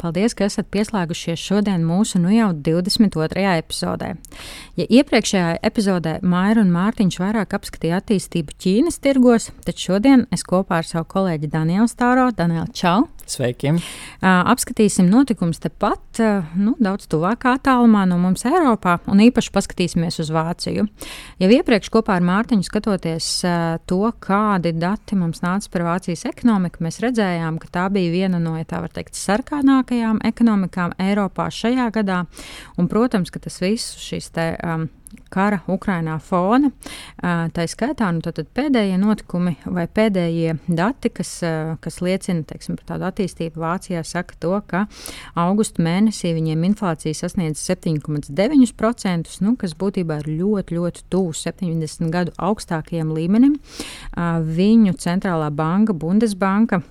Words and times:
Paldies, 0.00 0.32
ka 0.32 0.46
esat 0.48 0.70
pieslēgušies 0.72 1.42
šodien 1.44 1.82
mūsu 1.84 2.16
nu 2.22 2.30
jau 2.32 2.48
22. 2.56 3.42
epizodē. 3.60 4.14
Ja 4.80 4.86
iepriekšējā 4.88 5.58
epizodē 5.68 6.14
Maira 6.24 6.64
un 6.64 6.72
Mārtiņš 6.72 7.20
vairāk 7.20 7.52
apskatīja 7.58 8.00
attīstību 8.00 8.56
Ķīnas 8.56 8.96
tirgos, 9.04 9.50
tad 9.66 9.76
šodien 9.76 10.24
es 10.32 10.46
kopā 10.46 10.80
ar 10.80 10.88
savu 10.88 11.04
kolēģi 11.12 11.52
Danielu 11.52 11.88
Stāro, 11.90 12.30
Danielu 12.32 12.72
Čau! 12.72 13.10
Sveiki! 13.30 13.76
Apskatīsim 14.24 15.06
notikumus 15.06 15.60
tepat, 15.62 16.18
nu, 16.58 16.72
daudz 16.82 17.04
tuvākā 17.12 17.52
attālumā 17.60 18.02
no 18.10 18.16
mums 18.18 18.42
Eiropā, 18.48 18.96
un 19.06 19.20
īpaši 19.22 19.52
paskatīsimies 19.54 20.18
uz 20.24 20.32
Vāciju. 20.34 20.88
Jau 21.38 21.50
iepriekš 21.54 21.92
kopā 21.94 22.16
ar 22.18 22.26
Mārtiņu 22.26 22.66
skatoties 22.66 23.28
to, 23.86 24.00
kādi 24.24 24.72
dati 24.74 25.20
mums 25.20 25.44
nāca 25.44 25.70
par 25.70 25.86
Vācijas 25.92 26.26
ekonomiku, 26.32 26.82
mēs 26.82 26.98
redzējām, 27.04 27.60
ka 27.62 27.70
tā 27.76 27.86
bija 27.94 28.10
viena 28.16 28.42
no, 28.42 28.56
ja 28.58 28.66
tā 28.66 28.82
var 28.82 28.90
teikt, 28.96 29.14
sarkanākajām 29.20 29.89
ekonomikām 29.90 30.96
Eiropā 31.00 31.50
šajā 31.54 31.90
gadā. 31.94 32.24
Un, 32.78 32.88
protams, 32.88 33.30
ka 33.30 33.42
tas 33.42 33.60
viss 33.62 33.98
šīs 34.00 34.32
te. 34.34 34.54
Um, 34.64 34.88
kara 35.30 35.60
Ukrainā 35.70 36.16
fona. 36.22 36.70
Tā 37.20 37.66
skaitā 37.70 38.10
nu, 38.14 38.22
tad, 38.24 38.38
tad 38.38 38.50
pēdējie 38.56 38.98
notikumi 39.00 39.56
vai 39.64 39.86
pēdējie 39.90 40.56
dati, 40.68 41.10
kas, 41.14 41.32
kas 41.82 42.00
liecina 42.04 42.44
teiksim, 42.46 42.78
par 42.78 42.92
tādu 42.92 43.08
attīstību 43.10 43.62
Vācijā, 43.62 44.02
saka 44.06 44.38
to, 44.42 44.54
ka 44.70 44.84
augusta 45.38 45.82
mēnesī 45.84 46.34
viņiem 46.36 46.64
inflācija 46.70 47.16
sasniedz 47.16 47.62
7,9%, 47.66 49.36
nu, 49.44 49.56
kas 49.60 49.76
būtībā 49.78 50.20
ir 50.22 50.30
ļoti, 50.40 50.78
ļoti 50.78 51.06
tuvu 51.12 51.34
70 51.36 52.14
gadu 52.14 52.34
augstākajam 52.38 53.12
līmenim. 53.16 53.58
Viņu 54.60 54.96
centrālā 55.00 55.50
banka, 55.54 55.96
Bundesbanka, 55.96 56.82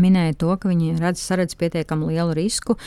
minēja 0.00 0.36
to, 0.40 0.54
ka 0.60 0.70
viņi 0.70 0.96
redz, 1.00 1.22
saredz 1.22 1.56
pietiekami 1.58 2.12
lielu 2.12 2.36
risku, 2.38 2.78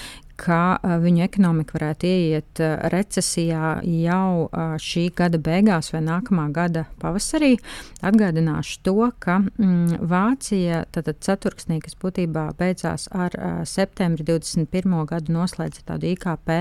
ka 0.42 0.80
viņu 0.82 1.24
ekonomika 1.26 1.76
varētu 1.78 2.10
ieiet 2.10 2.62
recesijā 2.94 3.74
jau 3.86 4.50
šī 4.82 5.06
gada 5.18 5.38
beigās 5.42 5.92
vai 5.94 6.02
nākamā 6.06 6.48
gada 6.56 6.86
pavasarī. 7.02 7.54
Atgādināšu 8.02 8.80
to, 8.88 8.96
ka 9.22 9.38
mm, 9.44 10.02
Vācija 10.12 10.84
ceturksnī, 10.92 11.78
kas 11.84 11.98
būtībā 12.02 12.48
beidzās 12.58 13.08
ar 13.14 13.36
septembri 13.70 14.26
21. 14.26 14.96
gadu, 15.10 15.36
noslēdza 15.36 15.86
tādu 15.92 16.10
IKP, 16.16 16.54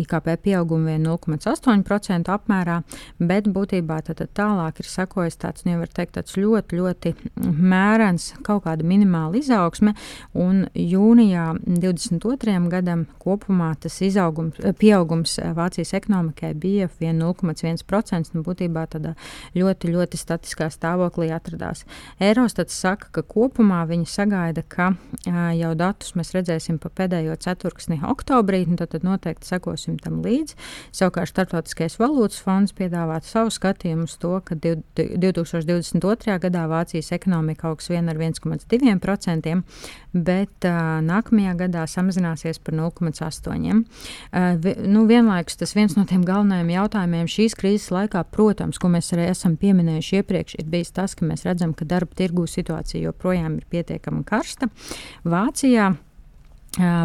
IKP 0.00 0.32
pieaugumu 0.46 0.94
vien 0.94 1.04
0,8% 1.04 2.32
apmērā, 2.32 2.80
bet 3.20 3.50
būtībā 3.52 4.00
tātad 4.08 4.32
tālāk 4.36 4.80
ir 4.80 4.90
sakojis 4.90 5.36
tāds, 5.42 5.66
nu, 5.68 5.76
var 5.82 5.92
teikt, 5.92 6.16
tāds 6.16 6.38
ļoti, 6.40 6.80
ļoti 6.80 7.14
mērens 7.44 8.32
kaut 8.46 8.64
kāda 8.64 8.86
minimāla 8.86 9.36
izaugsme, 9.42 9.92
un 10.32 10.64
jūnijā 10.72 11.50
22 11.66 12.45
gadam 12.46 13.06
kopumā 13.18 13.74
tas 13.80 14.00
izaugums, 14.00 14.58
eh, 14.62 14.72
pieaugums 14.72 15.38
eh, 15.38 15.52
Vācijas 15.52 15.94
ekonomikai 15.94 16.54
bija 16.54 16.88
0,1%. 16.88 18.34
Nu, 18.34 18.42
būtībā 18.42 18.86
tādā 18.86 19.14
ļoti, 19.54 19.90
ļoti 19.92 20.16
statiskā 20.16 20.68
stāvoklī 20.70 21.30
atradās. 21.34 21.84
Eurostats 22.20 22.74
saka, 22.74 23.08
ka 23.12 23.22
kopumā 23.22 23.86
viņi 23.88 24.06
sagaida, 24.06 24.62
ka 24.62 24.92
uh, 24.92 25.52
jau 25.56 25.74
datus 25.74 26.14
mēs 26.18 26.32
redzēsim 26.34 26.78
pa 26.78 26.88
pēdējo 26.88 27.36
ceturksni 27.36 28.00
oktobrī, 28.02 28.66
un 28.66 28.76
tad, 28.76 28.92
tad 28.94 29.06
noteikti 29.06 29.46
sekosim 29.46 29.98
tam 30.02 30.22
līdzi. 30.24 30.56
Savukārt 30.92 31.32
Startautiskais 31.32 31.98
valūtas 32.00 32.42
fonds 32.44 32.74
piedāvā 32.76 33.20
savu 33.24 33.52
skatījumu 33.54 34.06
uz 34.06 34.16
to, 34.20 34.34
ka 34.44 34.58
2022. 34.58 36.38
gadā 36.46 36.66
Vācijas 36.70 37.12
ekonomika 37.16 37.70
augs 37.70 37.90
vien 37.90 38.08
ar 38.12 38.20
1,2%, 38.20 39.56
bet 40.12 40.68
uh, 40.68 40.80
nākamajā 41.06 41.56
gadā 41.64 41.86
samazinās 41.90 42.35
samazināsies 42.36 42.60
par 42.62 42.74
0,8. 42.74 43.84
Uh, 44.32 44.86
nu, 44.86 45.06
vienlaikus 45.06 45.56
tas 45.56 45.74
viens 45.74 45.96
no 45.96 46.04
tiem 46.06 46.24
galvenajiem 46.24 46.70
jautājumiem 46.74 47.26
šīs 47.26 47.56
krīzes 47.56 47.90
laikā, 47.90 48.24
protams, 48.30 48.78
ko 48.78 48.88
mēs 48.88 49.12
arī 49.12 49.30
esam 49.30 49.56
pieminējuši 49.56 50.20
iepriekš, 50.20 50.56
ir 50.60 50.66
bijis 50.70 50.92
tas, 50.92 51.14
ka 51.14 51.26
mēs 51.26 51.46
redzam, 51.46 51.74
ka 51.74 51.84
darba 51.84 52.14
tirgū 52.16 52.46
situācija 52.46 53.08
joprojām 53.08 53.58
ir 53.58 53.66
pietiekami 53.70 54.24
karsta. 54.24 54.68
Vācijā 55.24 55.94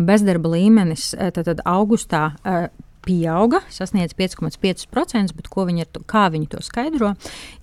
bezdarba 0.04 0.52
līmenis 0.52 1.14
tad, 1.16 1.46
tad 1.48 1.62
augustā 1.66 2.34
pieauga, 3.06 3.62
sasniedz 3.74 4.14
5,5%, 4.18 5.36
bet 5.38 5.50
viņi 5.52 5.88
to, 5.92 6.04
kā 6.08 6.28
viņi 6.34 6.50
to 6.52 6.62
skaidro, 6.64 7.14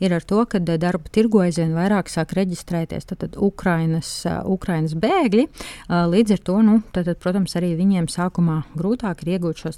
ir 0.02 0.14
ar 0.14 0.24
to, 0.26 0.42
ka 0.50 0.60
darba 0.60 1.10
tirgu 1.12 1.42
aizvien 1.44 1.74
vairāk 1.76 2.10
sāk 2.10 2.34
reģistrēties 2.38 3.08
tad, 3.08 3.20
tad 3.22 3.38
Ukrainas, 3.40 4.10
Ukrainas 4.48 4.94
bēgļi. 4.98 5.46
Līdz 5.88 6.36
ar 6.36 6.42
to, 6.44 6.58
nu, 6.66 6.78
tad, 6.92 7.08
tad, 7.08 7.20
protams, 7.22 7.56
arī 7.58 7.72
viņiem 7.78 8.08
sākumā 8.12 8.60
grūtāk 8.78 9.24
ir 9.24 9.36
iegūt 9.36 9.62
šo 9.64 9.72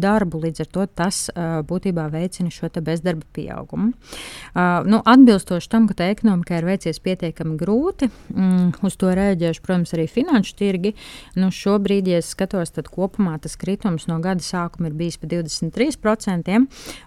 darbu, 0.00 0.42
līdz 0.46 0.64
ar 0.66 0.70
to 0.72 0.86
tas 1.00 1.22
būtībā 1.68 2.08
veicina 2.12 2.52
šo 2.52 2.70
bezdarba 2.76 3.26
pieaugumu. 3.36 3.92
Nu, 4.86 5.00
atbilstoši 5.00 5.70
tam, 5.72 5.88
ka 5.88 5.96
tā 5.98 6.10
ekonomika 6.14 6.58
ir 6.58 6.68
veicies 6.68 7.00
pietiekami 7.02 7.56
grūti, 7.60 8.10
mm, 8.32 8.84
uz 8.86 8.96
to 9.00 9.12
rēģējuši, 9.16 9.62
protams, 9.64 9.94
arī 9.96 10.06
finanšu 10.10 10.56
tirgi. 10.58 10.94
Nu, 11.38 11.50
šobrīd, 11.54 12.10
ja 12.10 12.22
skatos, 12.24 12.74
tad 12.76 12.90
kopumā 12.92 13.36
tas 13.42 13.56
kritums 13.60 14.08
no 14.10 14.18
gada 14.24 14.44
sākuma 14.44 14.90
ir 14.90 14.96
bijis 14.98 15.05
bijis 15.06 15.20
pa 15.22 15.30
23%. 15.30 16.58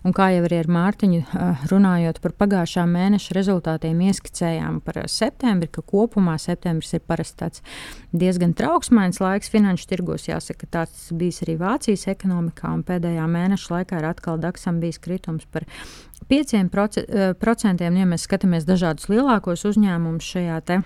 Un 0.07 0.15
kā 0.15 0.31
jau 0.33 0.43
arī 0.47 0.61
ar 0.63 0.71
Mārtiņu 0.71 1.21
runājot 1.69 2.21
par 2.23 2.35
pagājušā 2.43 2.85
mēneša 2.89 3.35
rezultātiem, 3.37 3.99
ieskicējām 4.09 4.79
par 4.85 5.03
septembri, 5.11 5.69
ka 5.71 5.83
kopumā 5.83 6.37
septembris 6.41 6.95
ir 6.95 7.03
parasti 7.05 7.41
tāds 7.43 7.63
diezgan 8.15 8.55
trauksmains 8.57 9.19
laiks 9.21 9.51
finanšu 9.51 9.89
tirgos. 9.91 10.27
Jāsaka, 10.29 10.69
tāds 10.79 11.09
bijis 11.15 11.43
arī 11.45 11.57
Vācijas 11.59 12.07
ekonomikā, 12.15 12.71
un 12.73 12.85
pēdējā 12.87 13.25
mēneša 13.29 13.75
laikā 13.75 13.99
ir 13.99 14.09
atkal 14.09 14.39
Daksam 14.41 14.79
bijis 14.81 15.01
kritums 15.03 15.47
par 15.51 15.67
5%. 16.29 17.83
Ja 17.83 18.07
mēs 18.07 18.27
skatāmies 18.27 18.67
dažādus 18.69 19.09
lielākos 19.11 19.65
uzņēmumus 19.69 20.33
šajā 20.35 20.61
te 20.65 20.81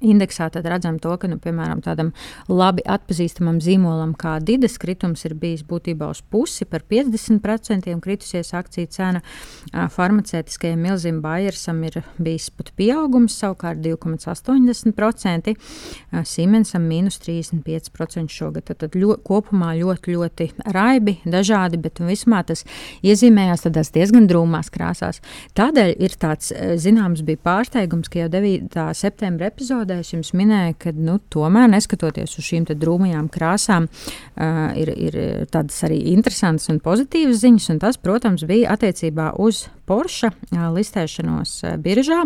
Indeksā 0.00 0.46
tad 0.52 0.66
redzam 0.70 0.96
to, 1.02 1.12
ka, 1.20 1.28
nu, 1.28 1.36
piemēram, 1.42 1.82
tādam 1.84 2.12
labi 2.48 2.84
atpazīstamam 2.88 3.58
zīmolam 3.62 4.14
kā 4.18 4.38
Didas 4.40 4.78
kritums 4.80 5.24
ir 5.26 5.34
bijis 5.38 5.64
būtībā 5.68 6.08
uz 6.12 6.22
pusi 6.32 6.64
par 6.68 6.84
50% 6.88 7.96
kritusies 8.02 8.52
akciju 8.56 8.88
cena. 8.94 9.20
Farmaceitiskajam 9.92 10.80
milzim 10.86 11.18
Bayersam 11.24 11.82
ir 11.84 12.00
bijis 12.22 12.48
pat 12.54 12.70
pieaugums, 12.78 13.36
savukārt 13.42 13.82
2,80%, 13.84 15.56
Siemensam 16.30 16.86
mīnus 16.88 17.20
35% 17.26 18.32
šogad. 18.32 18.68
Tad, 18.70 18.80
tad 18.84 18.96
ļo, 18.96 19.18
kopumā 19.26 19.74
ļoti, 19.80 20.16
ļoti 20.16 20.48
raibi, 20.72 21.18
dažādi, 21.26 21.80
bet 21.82 22.00
vismaz 22.06 22.48
tas 22.48 22.64
iezīmējās 23.04 23.66
tādās 23.66 23.92
diezgan 23.94 24.24
drūmās 24.30 24.72
krāsās. 24.72 25.20
Tādēļ 25.58 25.92
ir 26.00 26.16
tāds, 26.22 26.48
zināms, 26.80 27.22
bija 27.26 27.42
pārsteigums, 27.44 28.08
ka 28.10 28.24
jau 28.24 28.30
9. 28.32 28.88
septembra 28.96 29.50
epizodē 29.52 29.71
epizodē 29.72 30.00
es 30.02 30.12
jums 30.12 30.32
minēju, 30.36 30.74
ka 30.78 30.92
nu, 30.92 31.16
tomēr, 31.32 31.70
neskatoties 31.72 32.36
uz 32.36 32.44
šīm 32.44 32.66
drūmajām 32.68 33.28
krāsām, 33.32 33.88
uh, 33.88 34.72
ir, 34.76 34.92
ir 34.92 35.16
tādas 35.52 35.78
arī 35.86 35.98
interesantas 36.12 36.68
un 36.68 36.80
pozitīvas 36.82 37.40
ziņas. 37.42 37.70
Un 37.72 37.80
tas, 37.80 37.96
protams, 37.96 38.44
bija 38.48 38.74
attiecībā 38.76 39.32
uz 39.40 39.66
Porsche 39.92 40.30
listēšanos 40.52 41.52
biržā. 41.84 42.22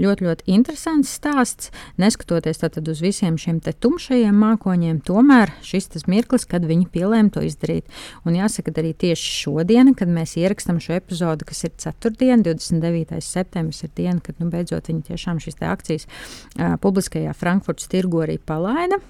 Ļoti, 0.00 0.24
ļoti 0.24 0.46
interesants 0.54 1.12
stāsts. 1.18 1.68
Neskatoties 2.00 2.62
uz 2.62 3.02
visiem 3.04 3.36
šiem 3.36 3.60
tumšajiem 3.60 4.38
mākoņiem, 4.40 5.02
tomēr 5.04 5.52
šis 5.66 5.90
tas 5.92 6.06
mirklis, 6.08 6.46
kad 6.48 6.64
viņi 6.64 6.88
pielēma 6.92 7.34
to 7.34 7.44
izdarīt. 7.44 7.90
Un 8.24 8.38
jāsaka, 8.38 8.72
arī 8.80 8.94
tieši 8.96 9.36
šodien, 9.42 9.92
kad 9.98 10.08
mēs 10.08 10.38
ierakstām 10.40 10.80
šo 10.80 10.96
epizodi, 10.96 11.48
kas 11.48 11.64
ir 11.68 11.76
ceturtdiena, 11.84 12.40
29. 12.46 13.20
septembris, 13.20 13.84
ir 13.84 13.92
diena, 13.96 14.20
kad 14.24 14.40
nu, 14.40 14.48
beidzot 14.52 14.88
viņi 14.88 15.10
tiešām 15.12 15.42
šīs 15.42 15.60
akcijas 15.68 16.08
uh, 16.08 16.78
publiskajā 16.80 17.36
Frankfurtas 17.36 17.92
tirgu 17.92 18.24
arī 18.24 18.40
palaida. 18.40 19.02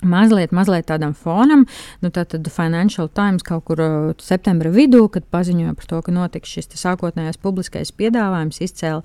Mazliet, 0.00 0.52
mazliet 0.56 0.86
tādam 0.88 1.12
fonam, 1.12 1.66
nu, 2.00 2.08
tātad 2.08 2.46
Financial 2.48 3.08
Times 3.12 3.44
kaut 3.44 3.66
kur 3.68 3.80
uh, 3.84 4.12
septembra 4.22 4.70
vidū, 4.72 5.02
kad 5.12 5.26
paziņoja 5.28 5.74
par 5.76 5.88
to, 5.90 5.98
ka 6.06 6.14
notiks 6.14 6.54
šis 6.54 6.70
sākotnējais 6.80 7.36
publiskais 7.42 7.92
piedāvājums, 7.92 8.62
izcēla 8.64 9.02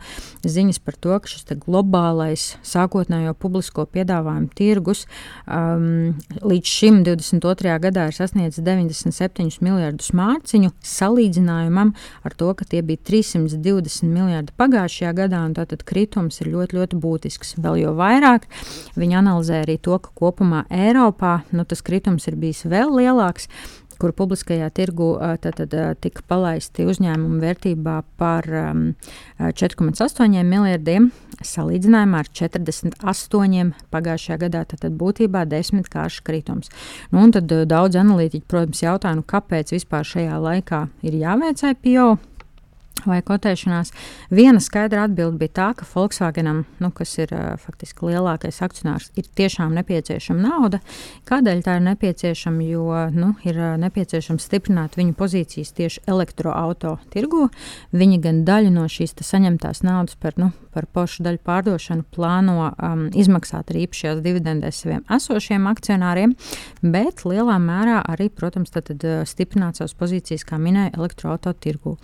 ziņas 0.47 0.79
par 0.85 0.95
to, 0.95 1.17
ka 1.19 1.31
šis 1.31 1.43
globālais 1.65 2.45
sākotnējo 2.63 3.33
publisko 3.35 3.85
piedāvājumu 3.91 4.47
tirgus 4.55 5.03
um, 5.47 6.15
līdz 6.45 6.71
šim 6.77 7.01
22. 7.07 7.75
gadā 7.83 8.07
ir 8.09 8.15
sasniedzis 8.15 8.63
97 8.63 9.59
miljardus 9.65 10.13
mārciņu, 10.15 10.71
salīdzinājumam 10.79 11.91
ar 12.23 12.37
to, 12.39 12.53
ka 12.55 12.67
tie 12.71 12.79
bija 12.85 13.03
320 13.11 14.07
miljardi 14.09 14.55
pagājušajā 14.55 15.11
gadā, 15.19 15.43
un 15.43 15.57
tātad 15.59 15.83
kritums 15.87 16.39
ir 16.39 16.53
ļoti, 16.53 16.79
ļoti 16.79 17.03
būtisks. 17.03 17.55
Vēl 17.59 17.83
jau 17.83 17.93
vairāk 17.99 18.47
viņi 18.95 19.19
analizē 19.19 19.63
arī 19.65 19.77
to, 19.81 19.99
ka 19.99 20.15
kopumā 20.15 20.65
Eiropā 20.85 21.39
nu, 21.55 21.65
tas 21.65 21.83
kritums 21.85 22.27
ir 22.29 22.37
bijis 22.39 22.65
vēl 22.69 22.93
lielāks 22.99 23.49
kur 23.99 24.13
publiskajā 24.15 24.67
tirgu 24.75 25.13
tad, 25.41 25.59
tad, 25.59 25.75
tika 26.03 26.23
palaisti 26.27 26.85
uzņēmumi 26.89 27.41
vērtībā 27.43 27.95
par 28.19 28.47
um, 28.59 28.83
4,8 29.39 30.35
miljardiem, 30.47 31.09
salīdzinājumā 31.45 32.23
ar 32.23 32.31
48 32.41 33.71
pagājušajā 33.95 34.39
gadā. 34.45 34.65
Tad, 34.75 34.87
būtībā 34.99 35.45
desmitkāršs 35.49 36.23
kritums. 36.25 36.71
Nu, 37.13 37.25
tad 37.33 37.51
daudz 37.69 37.99
analītiķi, 37.99 38.45
protams, 38.51 38.83
jautā, 38.85 39.15
nu, 39.17 39.25
kāpēc 39.27 39.75
vispār 39.75 40.07
šajā 40.07 40.39
laikā 40.43 40.85
ir 41.07 41.19
jāveic 41.23 41.63
IPO 41.71 42.15
vai 43.09 43.21
kotēšanās. 43.25 43.91
Viena 44.33 44.61
skaidra 44.63 45.05
atbilde 45.07 45.39
bija 45.41 45.53
tā, 45.59 45.67
ka 45.79 45.87
Volkswagenam, 45.89 46.63
nu, 46.83 46.91
kas 46.95 47.15
ir 47.19 47.33
uh, 47.35 47.55
faktiski 47.61 48.09
lielākais 48.09 48.61
akcionārs, 48.65 49.11
ir 49.19 49.29
tiešām 49.37 49.75
nepieciešama 49.79 50.41
nauda. 50.43 50.81
Kādēļ 51.29 51.63
tā 51.65 51.77
ir 51.79 51.85
nepieciešama? 51.89 52.65
Jo 52.65 53.05
nu, 53.15 53.33
ir 53.47 53.59
uh, 53.59 53.73
nepieciešams 53.81 54.45
stiprināt 54.49 54.97
viņu 54.99 55.15
pozīcijas 55.17 55.73
tieši 55.77 56.05
elektroautorāta 56.09 57.11
tirgu. 57.13 57.49
Viņi 57.95 58.19
gan 58.23 58.43
daļu 58.47 58.73
no 58.75 58.85
šīs 58.91 59.15
saņemtās 59.25 59.83
naudas 59.85 60.17
par, 60.19 60.35
nu, 60.41 60.51
par 60.75 60.87
pošu 60.91 61.23
daļu 61.25 61.41
pārdošanu 61.45 62.05
plāno 62.15 62.69
um, 62.69 63.05
izmaksāt 63.15 63.71
arī 63.71 63.85
īpašajās 63.87 64.21
dividendēs 64.25 64.81
saviem 64.83 65.03
esošiem 65.11 65.67
akcionāriem, 65.71 66.35
bet 66.83 67.25
lielā 67.27 67.57
mērā 67.61 68.01
arī, 68.13 68.29
protams, 68.33 68.73
tad, 68.75 68.89
tad, 68.91 69.05
stiprināt 69.29 69.79
savas 69.79 69.95
pozīcijas, 69.97 70.45
kā 70.47 70.59
minēja, 70.61 70.93
elektroautorāta 70.97 71.65
tirgu. 71.65 71.95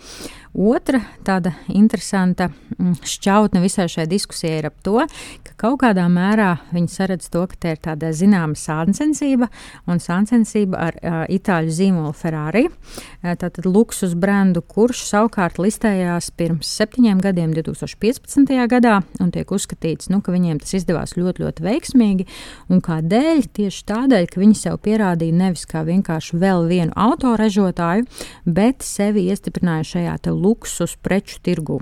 Otra 0.52 0.91
tāda 1.26 1.52
interesanta 1.72 2.48
mm, 2.50 2.98
šķautne 3.06 3.62
visai 3.62 3.86
šai 3.90 4.06
diskusijai 4.10 4.58
ir 4.60 4.68
ap 4.68 4.78
to, 4.84 4.98
ka 5.46 5.54
kaut 5.60 5.80
kādā 5.82 6.04
mērā 6.12 6.50
viņi 6.72 6.90
saredz 6.92 7.28
to, 7.32 7.44
ka 7.50 7.58
te 7.58 7.74
ir 7.74 7.80
tāda 7.82 8.10
zināma 8.16 8.58
sāncensība 8.58 9.48
un 9.90 10.02
sāncensība 10.02 10.80
ar 10.88 10.98
uh, 10.98 11.18
itāļu 11.32 11.72
zīmolu 11.72 12.12
Ferrari. 12.16 12.64
Uh, 12.68 13.32
tātad 13.38 13.66
luksus 13.68 14.16
brendu, 14.18 14.62
kurš 14.62 15.04
savukārt 15.08 15.60
listējās 15.62 16.32
pirms 16.36 16.70
septiņiem 16.80 17.22
gadiem, 17.22 17.54
2015. 17.56 18.52
gadā, 18.72 18.98
un 19.22 19.32
tiek 19.34 19.52
uzskatīts, 19.54 20.10
nu, 20.12 20.20
ka 20.24 20.34
viņiem 20.34 20.60
tas 20.62 20.74
izdevās 20.78 21.16
ļoti, 21.18 21.46
ļoti 21.46 21.66
veiksmīgi. 21.68 22.28
Un 22.72 22.82
kādēļ? 22.84 23.44
Tieši 23.52 23.84
tādēļ, 23.88 24.28
ka 24.32 24.40
viņi 24.40 24.58
sev 24.58 24.78
pierādīja 24.84 25.36
nevis 25.36 25.64
kā 25.68 25.84
vienkārši 25.86 26.38
vēl 26.42 26.66
vienu 26.70 26.94
autoražotāju, 26.98 28.06
bet 28.44 28.84
sevi 28.86 29.28
iestiprināja 29.30 29.88
šajā 29.94 30.18
luksus 30.32 30.81
preču 31.02 31.38
tirgu. 31.42 31.80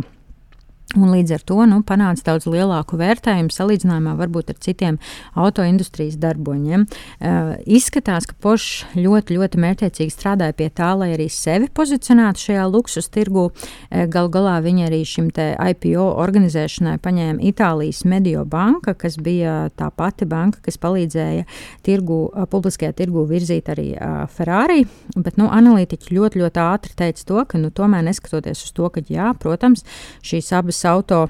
Un 0.98 1.12
līdz 1.12 1.36
ar 1.36 1.42
to 1.46 1.56
nu, 1.70 1.76
panāca 1.86 2.32
daudz 2.32 2.48
lielāku 2.50 2.96
vērtējumu 2.98 3.52
salīdzinājumā 3.54 4.16
varbūt 4.18 4.48
ar 4.50 4.56
citiem 4.58 4.96
autoindustrijas 5.38 6.16
darboņiem. 6.18 6.82
Uh, 6.82 7.52
izskatās, 7.62 8.26
ka 8.26 8.34
Porsche 8.42 8.88
ļoti, 8.98 9.36
ļoti 9.38 9.60
mērķiecīgi 9.62 10.10
strādāja 10.10 10.56
pie 10.58 10.66
tā, 10.74 10.88
lai 10.98 11.12
arī 11.14 11.28
sevi 11.30 11.68
pozicionētu 11.70 12.42
šajā 12.42 12.64
luksus 12.72 13.06
tirgu. 13.14 13.52
Uh, 13.52 14.08
Galu 14.10 14.32
galā 14.34 14.56
viņi 14.64 14.88
arī 14.88 14.98
šim 15.06 15.28
IPO 15.30 16.08
organizēšanai 16.24 16.96
paņēma 17.04 17.46
Itālijas 17.52 18.02
Medio 18.10 18.42
banka, 18.42 18.96
kas 18.98 19.14
bija 19.22 19.68
tā 19.78 19.92
pati 19.94 20.26
banka, 20.26 20.58
kas 20.66 20.80
palīdzēja 20.82 21.46
tirgu, 21.86 22.18
uh, 22.32 22.48
publiskajā 22.50 22.96
tirgu 22.98 23.28
virzīt 23.30 23.70
arī 23.70 23.92
uh, 23.94 24.26
Ferrari. 24.34 24.88
Bet 25.14 25.38
nu, 25.38 25.46
analītiķi 25.54 26.18
ļoti, 26.18 26.42
ļoti 26.42 26.64
ātri 26.66 26.98
teica 26.98 27.30
to, 27.30 27.46
ka 27.46 27.62
nu, 27.62 27.70
tomēr 27.70 28.02
neskatoties 28.10 28.66
uz 28.66 28.74
to, 28.74 28.90
ka 28.90 29.06
jā, 29.06 29.30
protams, 29.38 29.86
šīs 30.26 30.50
abas 30.58 30.79
visas 30.80 30.84
auto, 30.88 31.28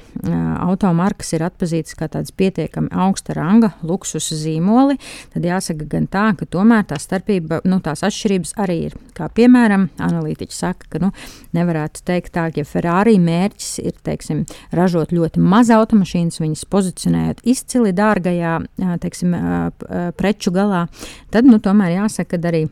automarkas 0.61 1.33
ir 1.35 1.43
atpazītas 1.43 1.97
kā 1.99 2.09
tādas 2.09 2.33
pietiekami 2.33 2.89
augsta 2.93 3.35
ranga 3.35 3.73
luksusa 3.83 4.37
zīmoli, 4.37 4.99
tad 5.33 5.45
jāsaka 5.45 5.87
gan 5.89 6.07
tā, 6.07 6.35
ka 6.39 6.47
tomēr 6.47 6.85
tā 6.87 6.99
starpība, 6.99 7.61
nu, 7.65 7.81
tās 7.81 8.03
atšķirības 8.03 8.55
arī 8.59 8.79
ir. 8.89 8.97
Kā 9.15 9.29
piemēram, 9.29 9.89
analītiķi 9.99 10.55
saka, 10.55 10.87
ka 10.91 11.03
nu, 11.03 11.11
nevarētu 11.57 12.05
teikt 12.05 12.35
tā, 12.35 12.51
ka 12.51 12.61
ja 12.61 12.65
Ferrari 12.65 13.19
mērķis 13.19 13.81
ir 13.83 13.95
teiksim, 14.03 14.45
ražot 14.73 15.13
ļoti 15.13 15.41
maz 15.41 15.71
automašīnas, 15.71 16.41
viņas 16.41 16.67
pozicionējot 16.71 17.45
izcili 17.45 17.95
dārgajā 17.97 18.59
teiksim, 19.03 19.35
preču 20.19 20.55
galā, 20.55 20.87
tad 21.31 21.49
nu, 21.49 21.59
tomēr 21.63 21.99
jāsaka, 22.01 22.37
ka 22.39 22.53
arī 22.53 22.69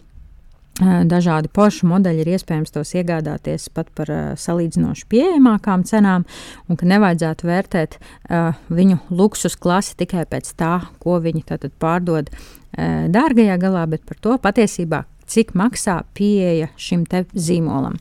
Dažādi 0.79 1.51
pošu 1.51 1.89
modeļi 1.91 2.23
ir 2.23 2.29
iespējams 2.37 2.71
tos 2.71 2.93
iegādāties 2.95 3.67
pat 3.75 3.89
par 3.99 4.11
uh, 4.15 4.21
salīdzinoši 4.39 5.09
pieejamākām 5.11 5.83
cenām, 5.89 6.27
un 6.71 6.79
ka 6.79 6.87
nevajadzētu 6.87 7.49
vērtēt 7.49 7.99
uh, 7.99 8.55
viņu 8.71 9.01
luksus 9.11 9.59
klasi 9.59 9.97
tikai 9.99 10.23
pēc 10.31 10.53
tā, 10.55 10.77
ko 11.03 11.19
viņi 11.25 11.43
pārdod 11.83 12.31
uh, 12.31 13.09
dārgajā 13.11 13.59
galā, 13.59 13.89
bet 13.91 14.07
par 14.07 14.23
to 14.23 14.39
patiesībā, 14.39 15.03
cik 15.27 15.51
maksā 15.59 15.99
pieeja 16.15 16.71
šim 16.79 17.05
zīmolam. 17.35 17.99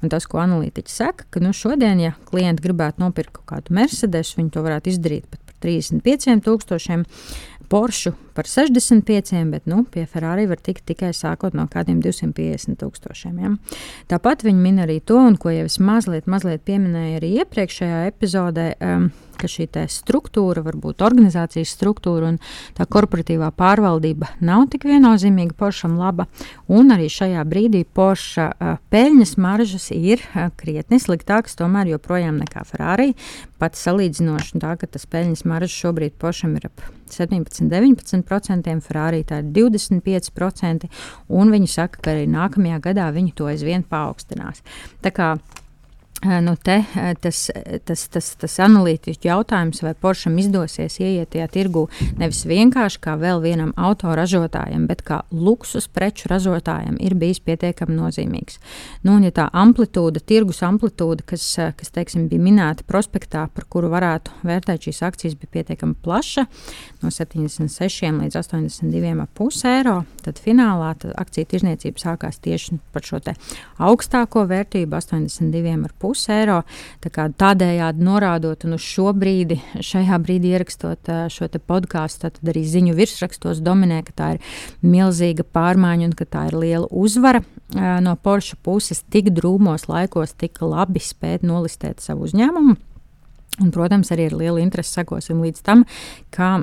Un 0.00 0.12
tas, 0.12 0.28
ko 0.30 0.38
analītiķi 0.38 0.90
saka, 0.90 1.26
ka 1.34 1.42
nu, 1.42 1.50
šodien, 1.50 1.98
ja 1.98 2.14
klienti 2.30 2.62
gribētu 2.62 3.02
nopirkt 3.02 3.40
kaut 3.40 3.48
kādu 3.56 3.74
Mercedes, 3.74 4.36
viņi 4.38 4.54
to 4.54 4.62
varētu 4.62 4.94
izdarīt 4.94 5.26
pat 5.26 5.42
par 5.50 5.58
35,000 5.66 7.10
Porsche 7.70 8.10
par 8.34 8.48
65, 8.50 9.44
bet 9.52 9.66
nu, 9.70 9.84
pie 9.86 10.02
Ferrari 10.10 10.48
var 10.50 10.58
tikt 10.58 10.82
tikai 10.90 11.12
sākot 11.14 11.54
no 11.54 11.68
kādiem 11.70 12.00
250 12.02 12.80
tūkstošiem. 12.80 13.36
Ja? 13.38 13.52
Tāpat 14.10 14.42
viņi 14.46 14.64
min 14.64 14.82
arī 14.82 14.98
to, 15.06 15.20
un 15.22 15.38
ko 15.38 15.52
jau 15.54 15.68
es 15.68 15.78
mazliet, 15.78 16.26
mazliet 16.30 16.64
pieminēju 16.66 17.20
arī 17.20 17.34
iepriekšējā 17.44 18.00
epizodē. 18.10 18.72
Um, 18.82 19.10
ka 19.40 19.48
šī 19.50 19.68
struktūra, 19.90 20.62
varbūt 20.66 21.02
organizācijas 21.06 21.72
struktūra 21.76 22.32
un 22.32 22.38
tā 22.76 22.86
korporatīvā 22.90 23.50
pārvaldība 23.56 24.34
nav 24.44 24.66
tik 24.72 24.86
viennozīmīga 24.88 25.56
Poršam 25.58 25.96
laba. 26.00 26.26
Un 26.68 26.92
arī 26.94 27.08
šajā 27.12 27.44
brīdī 27.48 27.84
Porša 27.84 28.50
peļņas 28.92 29.36
maržas 29.40 29.90
ir 29.96 30.22
krietni 30.60 31.00
sliktākas 31.02 31.56
tomēr 31.58 31.94
joprojām 31.94 32.40
nekā 32.42 32.64
Ferrari. 32.68 33.14
Pat 33.60 33.76
salīdzinoši 33.76 34.60
tā, 34.60 34.74
ka 34.80 34.88
tas 34.88 35.04
peļņas 35.10 35.44
maržas 35.48 35.76
šobrīd 35.76 36.16
Poršam 36.20 36.56
ir 36.60 36.70
ap 36.70 36.84
17-19%, 37.10 38.76
Ferrari 38.86 39.24
tā 39.26 39.40
ir 39.42 39.50
25%, 39.56 40.86
un 41.28 41.50
viņi 41.52 41.68
saka, 41.70 42.00
ka 42.04 42.14
arī 42.14 42.28
nākamajā 42.30 42.78
gadā 42.90 43.10
viņi 43.14 43.34
to 43.36 43.50
aizvien 43.50 43.82
paaugstinās. 43.86 44.62
Tā 45.04 45.12
kā 45.14 45.34
Nu, 46.20 46.52
te, 46.62 46.84
tas, 47.20 47.46
tas, 47.88 48.02
tas, 48.12 48.26
tas 48.36 48.54
analītiķu 48.60 49.24
jautājums, 49.24 49.78
vai 49.80 49.94
Poršam 49.96 50.34
izdosies 50.42 50.98
ieiet 51.00 51.30
tajā 51.32 51.46
tirgu 51.48 51.86
nevis 52.20 52.42
vienkārši 52.44 52.98
kā 53.00 53.14
vēl 53.16 53.40
vienam 53.40 53.70
autoražotājam, 53.80 54.84
bet 54.90 55.00
kā 55.06 55.22
luksus 55.32 55.88
preču 55.88 56.28
ražotājam, 56.28 56.98
ir 57.00 57.14
bijis 57.16 57.40
pietiekami 57.40 57.96
nozīmīgs. 57.96 58.58
Nu, 59.00 59.14
un, 59.14 59.24
ja 59.24 59.32
tā 59.32 59.46
amplitūda, 59.62 60.20
tirgus 60.20 60.60
amplitūda, 60.66 61.24
kas, 61.32 61.46
kas 61.80 61.94
teiksim, 61.96 62.28
bija 62.28 62.44
minēta 62.44 62.84
prospektā, 62.84 63.46
par 63.48 63.64
kuru 63.72 63.88
varētu 63.88 64.42
vērtēt 64.44 64.90
šīs 64.90 65.00
akcijas, 65.08 65.38
bija 65.40 65.54
pietiekami 65.56 65.96
plaša, 66.04 66.44
no 67.00 67.14
76 67.16 68.12
līdz 68.20 68.38
82,5 68.42 69.64
eiro, 69.72 69.96
tad 70.20 70.44
finālā 70.44 70.92
tad 71.00 71.16
akciju 71.24 71.48
tirzniecība 71.54 72.04
sākās 72.04 72.42
tieši 72.44 72.76
par 72.92 73.08
šo 73.08 73.24
augstāko 73.88 74.44
vērtību, 74.52 75.00
82,5 75.00 76.09
2,5 76.10 76.34
eiro. 76.34 76.58
Tā 77.04 77.28
tādējādi 77.40 78.04
norādot, 78.04 78.66
un 78.66 78.76
uz 78.76 78.84
šo 78.84 79.14
brīdi, 79.16 79.60
šajā 79.84 80.18
brīdī 80.22 80.54
ierakstot 80.54 81.10
šo 81.32 81.48
podkāstu, 81.58 82.28
tad 82.28 82.52
arī 82.52 82.64
ziņu 82.66 82.94
virsrakstos 82.98 83.62
dominē, 83.64 84.02
ka 84.06 84.16
tā 84.16 84.28
ir 84.34 84.44
milzīga 84.82 85.46
pārmaiņa 85.46 86.10
un 86.10 86.16
ka 86.18 86.26
tā 86.28 86.46
ir 86.50 86.58
liela 86.58 86.90
uzvara 86.90 87.42
no 88.02 88.16
Porsche 88.16 88.58
puses 88.62 89.02
tik 89.10 89.30
drūmos 89.36 89.88
laikos, 89.90 90.34
tik 90.34 90.60
labi 90.64 91.02
spēt 91.02 91.46
nolistēt 91.46 92.02
savu 92.02 92.26
uzņēmumu. 92.28 92.76
Un, 93.60 93.72
protams, 93.74 94.10
arī 94.14 94.30
ar 94.30 94.36
lielu 94.40 94.62
interesi 94.62 94.94
sekosim 94.96 95.42
līdz 95.44 95.64
tam, 95.66 95.84
kā 96.32 96.60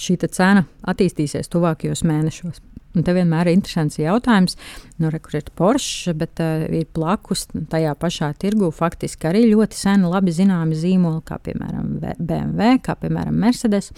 šī 0.00 0.16
cena 0.26 0.64
attīstīsies 0.88 1.50
tuvākajos 1.52 2.04
mēnešos. 2.06 2.62
Un 2.94 3.02
te 3.02 3.14
vienmēr 3.16 3.50
ir 3.50 3.58
interesants 3.58 3.98
jautājums, 3.98 4.54
nu, 5.02 5.10
re, 5.10 5.18
kur 5.22 5.34
ir 5.38 5.48
Porsche, 5.58 6.14
bet 6.18 6.38
uh, 6.42 6.62
ir 6.70 6.86
blakus 6.94 7.46
tajā 7.72 7.94
pašā 7.98 8.30
tirgu 8.38 8.70
faktiski 8.74 9.30
arī 9.30 9.44
ļoti 9.50 9.78
seni, 9.78 10.10
labi 10.10 10.34
zināmi 10.34 10.78
zīmoli, 10.78 11.24
kā 11.26 11.40
piemēram 11.42 11.96
BMW, 11.98 12.78
kā 12.84 12.94
piemēram 13.02 13.34
Mercedes. 13.44 13.90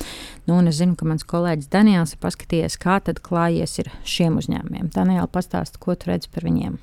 Nu, 0.48 0.56
un 0.60 0.72
es 0.72 0.80
zinu, 0.80 0.96
ka 0.96 1.08
mans 1.08 1.28
kolēģis 1.28 1.72
Daniels 1.72 2.16
ir 2.16 2.22
paskatījies, 2.24 2.80
kā 2.80 2.98
tad 3.04 3.20
klājies 3.24 3.78
ir 3.84 3.92
šiem 4.08 4.40
uzņēmumiem. 4.40 4.92
Daniela, 4.96 5.28
pastāsti, 5.28 5.82
ko 5.82 5.98
tu 5.98 6.14
redzi 6.14 6.32
par 6.32 6.48
viņiem. 6.48 6.80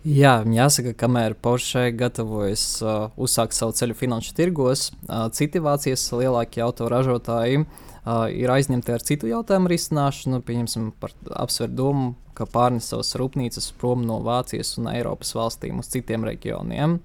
Jā, 0.00 0.38
jāsaka, 0.48 0.94
kamēr 0.96 1.34
Porsche 1.36 1.90
gatavojas 1.92 2.62
uh, 2.80 3.10
uzsākt 3.20 3.52
savu 3.52 3.74
ceļu 3.76 3.98
finanšu 3.98 4.32
tirgos, 4.38 4.86
uh, 5.04 5.26
citi 5.36 5.60
Vācijas 5.60 6.06
lielākie 6.16 6.62
autoražotāji 6.64 7.58
uh, 7.60 8.24
ir 8.32 8.48
aizņemti 8.48 8.94
ar 8.96 9.04
citu 9.04 9.28
jautājumu 9.28 9.68
risināšanu. 9.68 10.40
Pieņemsim, 10.48 10.88
par 11.04 11.12
apsver 11.44 11.68
domu, 11.76 12.14
ka 12.32 12.48
pārnes 12.48 12.88
savas 12.88 13.12
rūpnīcas 13.20 13.68
prom 13.76 14.08
no 14.08 14.22
Vācijas 14.24 14.72
un 14.80 14.88
Eiropas 14.88 15.36
valstīm 15.36 15.84
uz 15.84 15.92
citiem 15.92 16.24
reģioniem. 16.24 16.96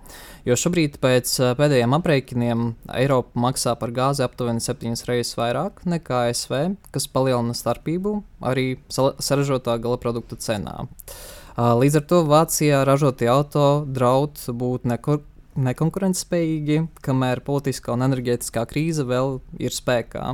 Jo 0.47 0.55
šobrīd 0.63 0.95
pēc 1.03 1.35
uh, 1.43 1.51
pēdējiem 1.59 1.99
aprēķiniem 1.99 2.65
Eiropa 2.95 3.47
maksā 3.49 3.75
par 3.75 3.91
gāzi 3.91 4.23
aptuveni 4.23 4.63
septiņas 4.63 5.09
reizes 5.11 5.35
vairāk 5.35 5.83
nekā 5.83 6.29
ASV, 6.29 6.77
kas 6.95 7.11
palielina 7.11 7.59
starpību 7.59 8.21
arī 8.39 8.69
saražotā 8.87 9.81
gala 9.83 9.99
produkta 9.99 10.39
cenā. 10.39 10.85
Uh, 10.85 11.33
Līdz 11.55 12.01
ar 12.01 12.03
to 12.03 12.17
Vācijā 12.27 12.81
ražotie 12.83 13.29
auto 13.31 13.85
draud 13.87 14.41
būt 14.59 14.83
neko, 14.91 15.21
nekonkurētspējīgi, 15.55 16.81
kamēr 17.05 17.39
politiskā 17.47 17.93
un 17.95 18.03
enerģētiskā 18.09 18.65
krīze 18.67 19.05
vēl 19.07 19.39
ir 19.63 19.71
spēkā. 19.71 20.33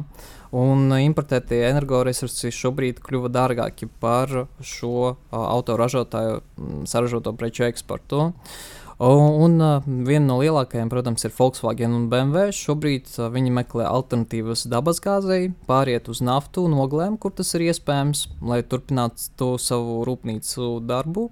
Un 0.57 0.89
importētie 0.97 1.61
energoresursi 1.69 2.49
šobrīd 2.57 3.03
kļuva 3.05 3.29
dārgāki 3.31 3.85
par 4.01 4.33
šo 4.65 5.13
autoražotāju 5.29 6.41
saražoto 6.89 7.37
preču 7.37 7.69
eksportu. 7.69 8.31
Uh, 8.31 8.80
Un 9.01 9.55
uh, 9.57 9.79
viena 10.05 10.27
no 10.27 10.35
lielākajām, 10.43 10.89
protams, 10.91 11.23
ir 11.25 11.31
Volkswagen 11.33 11.95
un 11.97 12.03
BMW. 12.11 12.51
Šobrīd 12.53 13.07
uh, 13.15 13.31
viņi 13.33 13.53
meklē 13.55 13.87
alternatīvas 13.89 14.67
dabasgāzei, 14.69 15.47
pāriet 15.65 16.05
uz 16.11 16.21
naftu 16.21 16.67
un 16.67 16.75
oglēm, 16.83 17.15
kur 17.17 17.33
tas 17.33 17.49
ir 17.57 17.65
iespējams, 17.65 18.27
lai 18.45 18.59
turpinātu 18.61 19.55
savu 19.57 20.03
rūpnīcu 20.05 20.69
darbu. 20.85 21.31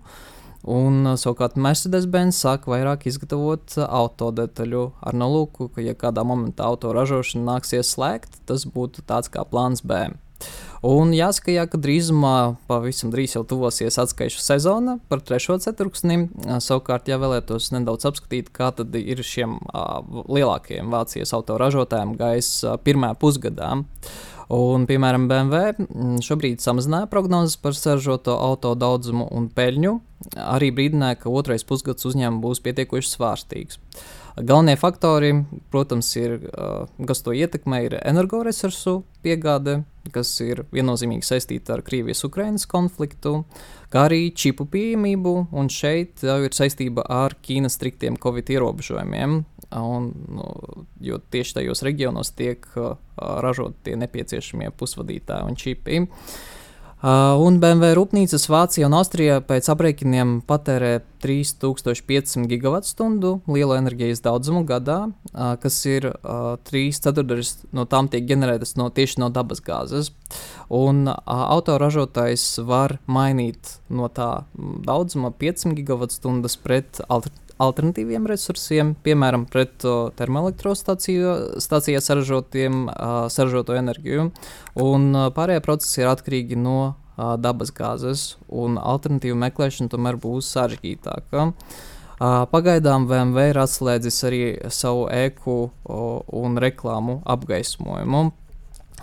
Un, 0.66 0.98
uh, 1.12 1.14
savukārt, 1.14 1.62
Mercedes-Benz 1.62 2.42
sāk 2.42 2.66
vairāk 2.74 3.06
izgatavot 3.12 3.78
uh, 3.78 3.86
autodetaļu 4.02 4.88
ar 5.06 5.22
nolūku, 5.22 5.70
ka, 5.76 5.86
ja 5.86 5.94
kādā 5.94 6.26
momentā 6.26 6.66
auto 6.72 6.90
ražošana 6.98 7.46
nāksies 7.52 7.94
slēgt, 7.94 8.42
tas 8.50 8.66
būtu 8.66 9.06
tāds 9.06 9.30
kā 9.30 9.46
plāns 9.46 9.86
B. 9.86 10.08
Un 10.86 11.12
jāsaka, 11.12 11.52
jā, 11.52 11.66
ka 11.68 11.80
drīzumā, 11.82 12.56
pavisam 12.70 13.12
drīz 13.12 13.36
jau 13.36 13.44
tuvosies 13.48 14.00
atskaišu 14.00 14.40
sezona 14.40 14.96
par 15.12 15.20
trešo 15.28 15.58
ceturksni. 15.60 16.30
Savukārt, 16.64 17.12
ja 17.12 17.20
vēlētos 17.20 17.74
nedaudz 17.76 18.08
apskatīt, 18.08 18.54
kā 18.56 18.72
tad 18.76 18.96
ir 18.96 19.20
šiem 19.26 19.58
lielākajiem 20.32 20.92
Vācijas 20.94 21.36
autoražotājiem 21.36 22.16
uh, 22.16 22.78
pirmā 22.84 23.12
pusgadā. 23.20 23.74
Un, 24.50 24.88
piemēram, 24.90 25.28
BMW 25.30 26.22
šobrīd 26.26 26.64
samazināja 26.64 27.06
prognozes 27.12 27.60
par 27.62 27.76
saražoto 27.78 28.34
auto 28.34 28.72
daudzumu 28.74 29.28
un 29.38 29.46
peļņu. 29.54 29.92
Arī 30.42 30.72
brīdināja, 30.74 31.20
ka 31.22 31.30
otrais 31.30 31.62
pusgads 31.70 32.08
uzņēmumam 32.10 32.42
būs 32.42 32.64
pietiekoši 32.66 33.12
svārstīgs. 33.12 33.78
Galvenie 34.40 34.74
faktori, 34.80 35.34
protams, 35.70 36.10
ir, 36.18 36.40
kas 37.06 37.22
to 37.22 37.36
ietekmē, 37.36 37.84
ir 37.86 37.98
energoresursu 38.00 39.04
piegāde, 39.26 39.84
kas 40.16 40.32
ir 40.42 40.64
viennozīmīgi 40.74 41.28
saistīta 41.28 41.76
ar 41.76 41.84
Krievijas-Ukrainas 41.86 42.66
konfliktu, 42.72 43.44
kā 43.94 44.08
arī 44.08 44.32
čipu 44.34 44.66
pieejamību, 44.72 45.36
un 45.54 45.70
šeit 45.70 46.26
jau 46.26 46.40
ir 46.46 46.56
saistība 46.56 47.06
ar 47.06 47.38
Ķīnas 47.46 47.78
striktiem 47.78 48.18
Covid 48.22 48.50
ierobežojumiem. 48.56 49.44
Un, 49.78 50.14
jo 51.02 51.20
tieši 51.30 51.60
tajos 51.60 51.84
reģionos 51.86 52.32
tiek 52.34 52.64
uh, 52.74 52.96
ražoti 53.18 53.90
tie 53.90 54.00
nepieciešamie 54.02 54.72
pusvadītāji 54.74 55.46
un 55.46 55.60
čipi. 55.60 56.00
Uh, 57.00 57.38
un 57.40 57.62
BMW 57.64 57.94
rūpnīcas 57.96 58.50
Vācijā 58.52 58.90
un 58.90 58.96
Austrijā 58.98 59.38
pēc 59.48 59.70
aprēķiniem 59.72 60.34
patērē 60.50 60.98
3500 61.24 62.50
gigawattstundu 62.52 63.38
lielo 63.48 63.78
enerģijas 63.78 64.20
daudzumu 64.26 64.66
gadā, 64.68 64.98
uh, 65.08 65.54
kas 65.62 65.78
ir 65.88 66.10
uh, 66.10 66.58
3 66.68 67.00
ceturdaļas 67.06 67.54
no 67.78 67.86
tām 67.88 68.10
tiek 68.12 68.26
ģenerētas 68.28 68.76
no, 68.82 68.90
tieši 68.92 69.22
no 69.24 69.30
dabasgāzes. 69.32 70.12
Un 70.74 71.08
autoražotājs 71.08 72.66
var 72.68 72.98
mainīt 73.08 73.78
no 73.88 74.10
tā 74.12 74.44
daudzuma 74.58 75.32
5 75.32 75.70
gigawattstundas 75.80 76.60
pret 76.60 77.00
alternatīvu 77.08 77.48
alternatīviem 77.60 78.28
resursiem, 78.30 78.94
piemēram, 79.04 79.46
pret 79.52 79.84
uh, 79.88 80.10
termoelektrostaciju 80.18 81.60
saražotiem, 81.60 82.88
uh, 82.88 83.28
saražoto 83.32 83.76
enerģiju. 83.76 84.30
Un 84.80 85.10
uh, 85.12 85.28
pārējie 85.36 85.64
procesi 85.66 86.02
ir 86.04 86.12
atkarīgi 86.12 86.60
no 86.60 86.78
uh, 86.88 87.36
dabas 87.42 87.74
gāzes, 87.76 88.34
un 88.48 88.80
alternatīvu 88.80 89.38
meklēšana 89.44 89.92
tomēr 89.92 90.20
būs 90.24 90.52
sarežģītāka. 90.56 91.50
Uh, 92.20 92.46
pagaidām 92.52 93.08
VMV 93.12 93.50
ir 93.52 93.62
atslēdzis 93.62 94.24
arī 94.28 94.42
savu 94.72 95.08
ēku 95.12 95.60
uh, 95.68 96.08
un 96.36 96.60
reklāmu 96.60 97.20
apgaismojumu, 97.28 98.26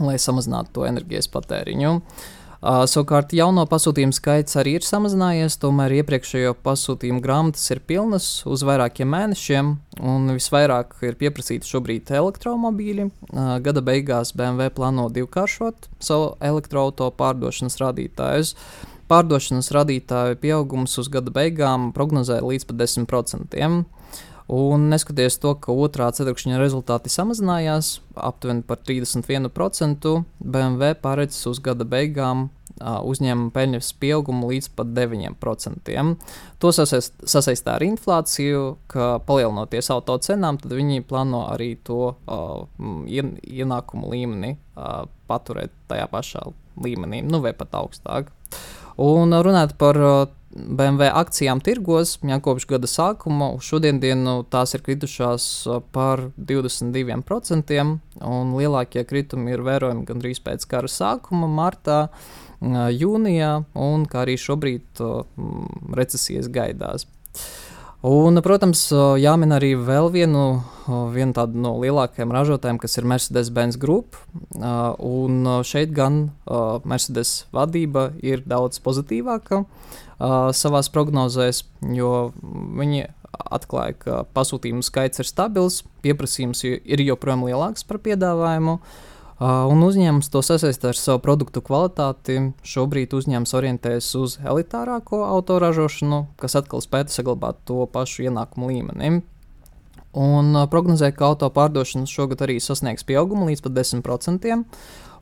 lai 0.05 0.17
samazinātu 0.21 0.79
to 0.81 0.89
enerģijas 0.89 1.29
patēriņu. 1.33 1.95
Uh, 1.97 2.33
Uh, 2.57 2.87
savukārt 2.89 3.35
jauno 3.37 3.67
pasūtījumu 3.69 4.17
skaits 4.17 4.57
arī 4.57 4.79
ir 4.79 4.87
samazinājies, 4.87 5.59
tomēr 5.61 5.93
iepriekšējo 5.99 6.55
pasūtījumu 6.65 7.21
grāmatas 7.25 7.67
ir 7.75 7.83
pilnas 7.85 8.29
uz 8.49 8.65
vairākiem 8.65 9.11
mēnešiem, 9.13 9.75
un 10.01 10.33
visvairāk 10.33 10.97
ir 11.05 11.19
pieprasīti 11.21 11.69
šobrīd 11.69 12.15
elektromobīļi. 12.17 13.11
Uh, 13.29 13.57
gada 13.65 13.85
beigās 13.85 14.33
BMW 14.37 14.73
plāno 14.73 15.11
divkāršot 15.13 15.91
savu 16.01 16.33
elektroautorātu 16.41 17.19
pārdošanas 17.21 17.81
rādītājus. 17.83 18.55
Pārdošanas 19.07 19.69
rādītāju 19.77 20.41
pieaugums 20.43 20.97
uz 20.99 21.13
gada 21.13 21.31
beigām 21.31 21.93
prognozē 21.95 22.41
līdz 22.43 22.67
pat 22.71 22.81
10%. 22.83 23.85
Un 24.47 24.89
neskatoties 24.93 25.41
to, 25.43 25.57
ka 25.59 25.75
otrā 25.75 26.07
ceturkšņa 26.15 26.61
rezultāti 26.61 27.11
samazinājās 27.11 27.97
aptuveni 28.15 28.63
par 28.67 28.79
31%, 28.87 30.13
BMW 30.39 30.93
paredz 31.03 31.41
uz 31.51 31.59
gada 31.63 31.87
beigām 31.89 32.47
uzņēmuma 32.77 33.53
peļņas 33.55 33.89
pieaugumu 34.01 34.51
līdz 34.51 34.69
pat 34.77 34.93
9%. 34.97 35.97
To 36.61 36.73
sasaist, 36.77 37.17
sasaistā 37.25 37.77
ar 37.79 37.85
inflāciju, 37.87 38.77
ka 38.93 39.17
palielinoties 39.27 39.91
auto 39.95 40.19
cenām, 40.23 40.61
tad 40.61 40.77
viņi 40.77 41.05
plāno 41.09 41.47
arī 41.51 41.73
to 41.87 42.13
uh, 42.13 42.67
ien, 43.09 43.37
ienākumu 43.43 44.13
līmeni 44.13 44.57
uh, 44.57 45.07
paturēt 45.27 45.73
tajā 45.91 46.07
pašā 46.13 46.45
līmenī, 46.85 47.23
nu 47.25 47.41
vai 47.45 47.57
pat 47.57 47.75
augstāk. 47.81 48.31
Un 48.97 49.35
runāt 49.45 49.75
par 49.77 49.99
BMW 50.57 51.11
akcijām 51.13 51.61
tirgos, 51.61 52.15
ja 52.25 52.39
kopš 52.41 52.65
gada 52.71 52.89
sākuma 52.89 53.51
uz 53.57 53.67
šodienu 53.69 54.39
tās 54.49 54.73
ir 54.77 54.85
kritušās 54.87 55.49
par 55.93 56.31
22%, 56.39 57.83
un 58.25 58.55
lielākie 58.57 59.05
kritumi 59.05 59.53
ir 59.53 59.65
vērojami 59.67 60.07
gandrīz 60.09 60.41
pēc 60.45 60.65
kara 60.71 60.89
sākuma, 60.89 61.49
martā, 61.51 62.07
jūnijā, 62.63 63.53
un 63.77 64.07
kā 64.09 64.25
arī 64.25 64.39
šobrīd 64.41 65.05
recesijas 65.99 66.49
gaidās. 66.49 67.05
Un, 68.05 68.37
protams, 68.45 68.83
jāmin 69.17 69.55
arī 69.57 69.71
vēl 69.81 70.11
vienu, 70.13 70.43
vienu 71.15 71.33
tādu 71.37 71.57
no 71.65 71.73
lielākajiem 71.81 72.35
ražotājiem, 72.35 72.79
kas 72.83 72.99
ir 73.01 73.09
Mercedes-Benz 73.09 73.79
Group. 73.81 74.19
Un 75.01 75.49
šeit 75.65 75.95
gan 75.97 76.27
Mercedes 76.85 77.47
vadība 77.57 78.11
ir 78.21 78.45
daudz 78.45 78.83
pozitīvāka 78.85 79.65
savā 80.57 80.85
prognozēs, 80.93 81.65
jo 81.97 82.13
viņi 82.77 83.09
atklāja, 83.37 83.97
ka 84.01 84.23
pasūtījumu 84.37 84.85
skaits 84.85 85.21
ir 85.21 85.29
stabils, 85.29 85.83
pieprasījums 86.05 86.65
ir 86.69 87.03
joprojām 87.05 87.49
lielāks 87.49 87.85
par 87.85 88.01
piedāvājumu. 88.05 88.77
Uh, 88.77 89.16
un 89.41 89.85
uzņēmums 89.85 90.31
to 90.33 90.41
sasaista 90.45 90.91
ar 90.93 90.99
savu 90.99 91.21
produktu 91.25 91.61
kvalitāti. 91.65 92.39
Šobrīd 92.65 93.13
uzņēmums 93.17 93.53
orientējas 93.59 94.09
uz 94.17 94.39
elitārāko 94.41 95.25
autoražošanu, 95.29 96.25
kas 96.41 96.57
atkal 96.57 96.85
spētu 96.85 97.13
saglabāt 97.13 97.61
to 97.69 97.85
pašu 97.93 98.31
ienākumu 98.31 98.71
līmeni. 98.73 99.21
Un 100.17 100.57
prognozē, 100.73 101.11
ka 101.13 101.29
auto 101.29 101.51
pārdošanas 101.53 102.09
šogad 102.09 102.47
arī 102.47 102.57
sasniegs 102.65 103.05
pieaugumu 103.05 103.51
līdz 103.51 103.67
pat 103.67 103.75
10%. 103.77 104.63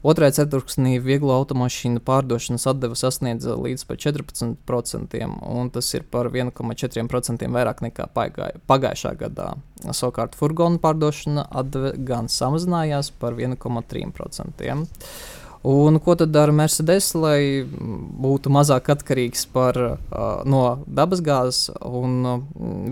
Otrajā 0.04 0.34
ceturksnī 0.42 0.99
vieglo 1.00 1.32
automašīnu 1.32 2.02
pārdošanas 2.04 2.66
atdeve 2.68 2.96
sasniedza 3.00 3.54
līdz 3.56 3.87
14%, 3.88 5.20
un 5.49 5.70
tas 5.73 5.87
ir 5.96 6.04
par 6.12 6.28
1,4% 6.28 7.49
vairāk 7.54 7.80
nekā 7.87 8.11
pagājušā 8.12 9.14
gadā. 9.23 9.54
Savukārt 9.84 10.37
furgonu 10.37 10.76
pārdošana 10.82 11.46
atdeve 11.49 11.94
gan 12.04 12.28
samazinājās 12.28 13.14
par 13.16 13.38
1,3%. 13.40 14.76
Un 15.64 15.96
ko 16.04 16.12
tad 16.20 16.28
dara 16.28 16.52
Mercedes, 16.52 17.06
lai 17.16 17.64
būtu 17.64 18.52
mazāk 18.52 18.90
atkarīgs 18.92 19.46
par, 19.49 19.78
no 20.44 20.61
dabasgāzes? 20.84 21.70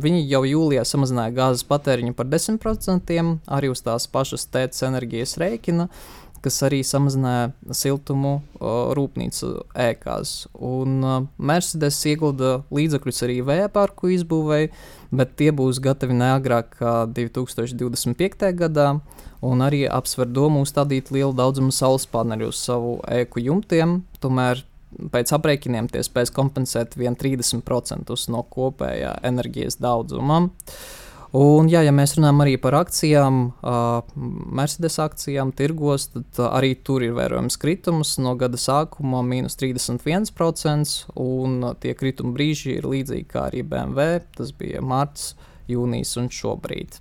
Viņi 0.01 0.25
jau 0.31 0.41
jūlijā 0.49 0.87
samazināja 0.89 1.37
gāzes 1.37 1.69
patēriņu 1.69 2.17
par 2.17 2.33
10% 2.33 3.21
arī 3.53 3.69
uz 3.69 3.85
tās 3.85 4.09
pašas 4.09 4.49
tētas 4.49 4.87
enerģijas 4.89 5.37
rēķina. 5.45 5.91
Uh, 5.93 6.22
kas 6.43 6.59
arī 6.67 6.81
samazināja 6.87 7.51
siltumu 7.75 8.41
rūpnīcu 8.61 9.51
ēkās. 9.79 10.35
Un 10.59 10.99
Mercedes 11.39 12.01
iegulda 12.11 12.63
līdzekļus 12.75 13.23
arī 13.27 13.39
vēja 13.47 13.71
parku 13.73 14.11
izbūvēi, 14.17 14.71
bet 15.15 15.37
tie 15.39 15.53
būs 15.55 15.81
gatavi 15.83 16.17
neagrāk 16.19 16.75
kā 16.81 16.95
2025. 17.15 18.51
gadā, 18.59 18.89
un 19.43 19.65
arī 19.65 19.85
apsver 19.91 20.31
domu 20.31 20.65
uzstādīt 20.67 21.13
lielu 21.15 21.35
daudzumu 21.39 21.75
saules 21.75 22.09
paneļu 22.11 22.51
uz 22.53 22.63
savu 22.63 22.97
ēku 23.11 23.43
jumtiem. 23.43 24.01
Tomēr 24.23 24.65
pēc 25.13 25.33
aprēķiniem 25.39 25.89
tie 25.93 26.03
spēs 26.05 26.35
kompensēt 26.35 26.99
1,30% 26.99 28.19
no 28.35 28.43
kopējā 28.51 29.17
enerģijas 29.31 29.79
daudzuma. 29.81 30.43
Uh, 30.47 30.99
Un, 31.33 31.69
jā, 31.73 31.81
ja 31.81 31.93
mēs 31.97 32.13
runājam 32.19 32.43
arī 32.45 32.59
par 32.61 32.75
akcijām, 32.77 33.37
uh, 33.65 34.17
Mercedes 34.53 34.99
akcijām, 35.01 35.55
tirgos, 35.57 36.11
tad 36.13 36.41
arī 36.45 36.75
tur 36.85 37.05
ir 37.07 37.15
vērojams 37.17 37.57
kritums 37.61 38.19
no 38.21 38.35
gada 38.37 38.61
sākuma- 38.61 39.23
mīnus 39.31 39.57
31%, 39.57 41.07
un 41.17 41.73
tie 41.81 41.95
krituma 41.97 42.37
brīži 42.37 42.77
ir 42.77 42.85
līdzīgi 42.85 43.27
kā 43.33 43.47
arī 43.49 43.65
BMW. 43.65 44.21
Tas 44.37 44.53
bija 44.53 44.85
mārts, 44.85 45.33
jūnijas 45.73 46.17
un 46.21 46.29
šobrīd. 46.29 47.01